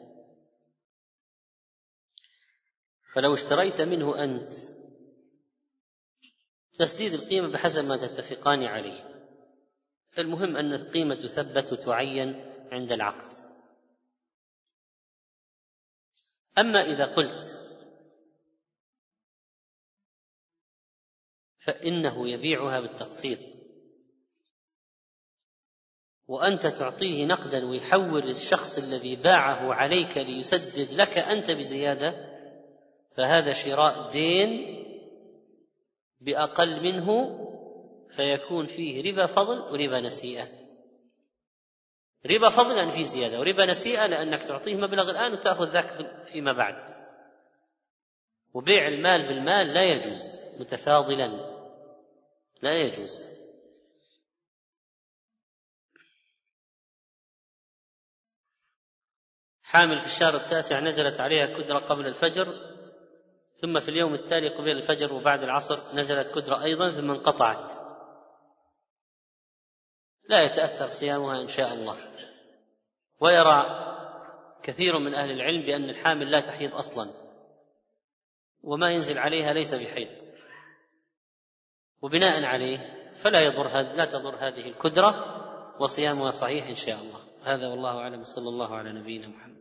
فلو 3.17 3.33
اشتريت 3.33 3.81
منه 3.81 4.23
أنت 4.23 4.53
تسديد 6.79 7.13
القيمة 7.13 7.51
بحسب 7.51 7.85
ما 7.85 7.97
تتفقان 7.97 8.63
عليه. 8.63 9.25
المهم 10.17 10.57
أن 10.57 10.73
القيمة 10.73 11.15
تثبت 11.15 11.73
وتعين 11.73 12.27
عند 12.71 12.91
العقد. 12.91 13.33
أما 16.57 16.79
إذا 16.79 17.05
قلت 17.05 17.45
فإنه 21.59 22.29
يبيعها 22.29 22.79
بالتقسيط 22.79 23.39
وأنت 26.27 26.67
تعطيه 26.67 27.25
نقدا 27.25 27.65
ويحول 27.65 28.29
الشخص 28.29 28.77
الذي 28.77 29.15
باعه 29.15 29.73
عليك 29.73 30.17
ليسدد 30.17 30.93
لك 30.93 31.17
أنت 31.17 31.51
بزيادة 31.51 32.36
فهذا 33.17 33.51
شراء 33.51 34.09
دين 34.09 34.77
بأقل 36.21 36.83
منه 36.83 37.37
فيكون 38.15 38.65
فيه 38.65 39.11
ربا 39.11 39.25
فضل 39.25 39.59
وربا 39.59 40.01
نسيئة. 40.01 40.47
ربا 42.25 42.49
فضل 42.49 42.75
لأن 42.75 42.89
فيه 42.89 43.03
زيادة 43.03 43.39
وربا 43.39 43.65
نسيئة 43.65 44.05
لأنك 44.05 44.43
تعطيه 44.43 44.75
مبلغ 44.75 45.09
الآن 45.09 45.33
وتأخذ 45.33 45.73
ذاك 45.73 46.25
فيما 46.25 46.53
بعد. 46.53 46.85
وبيع 48.53 48.87
المال 48.87 49.27
بالمال 49.27 49.73
لا 49.73 49.83
يجوز 49.83 50.43
متفاضلا. 50.59 51.27
لا 52.61 52.73
يجوز. 52.73 53.37
حامل 59.63 59.99
في 59.99 60.05
الشهر 60.05 60.35
التاسع 60.35 60.79
نزلت 60.79 61.19
عليها 61.19 61.45
كدرة 61.45 61.79
قبل 61.79 62.07
الفجر. 62.07 62.76
ثم 63.61 63.79
في 63.79 63.89
اليوم 63.89 64.13
التالي 64.13 64.49
قبيل 64.49 64.77
الفجر 64.77 65.13
وبعد 65.13 65.43
العصر 65.43 65.95
نزلت 65.95 66.35
كدرة 66.35 66.63
أيضا 66.63 67.01
ثم 67.01 67.11
انقطعت. 67.11 67.69
لا 70.29 70.41
يتأثر 70.41 70.89
صيامها 70.89 71.41
إن 71.41 71.47
شاء 71.47 71.73
الله. 71.73 71.97
ويرى 73.19 73.63
كثير 74.63 74.99
من 74.99 75.13
أهل 75.13 75.31
العلم 75.31 75.61
بأن 75.65 75.89
الحامل 75.89 76.31
لا 76.31 76.39
تحيض 76.39 76.75
أصلا 76.75 77.13
وما 78.63 78.91
ينزل 78.91 79.17
عليها 79.17 79.53
ليس 79.53 79.73
بحيض. 79.73 80.27
وبناء 82.01 82.43
عليه 82.43 82.77
فلا 83.13 83.39
يضر 83.39 83.81
لا 83.81 84.05
تضر 84.05 84.35
هذه 84.35 84.67
الكدرة 84.69 85.37
وصيامها 85.79 86.31
صحيح 86.31 86.67
إن 86.67 86.75
شاء 86.75 87.01
الله. 87.01 87.19
هذا 87.43 87.67
والله 87.67 87.97
أعلم 87.97 88.23
صلى 88.23 88.49
الله 88.49 88.75
على 88.75 88.93
نبينا 88.93 89.27
محمد. 89.27 89.56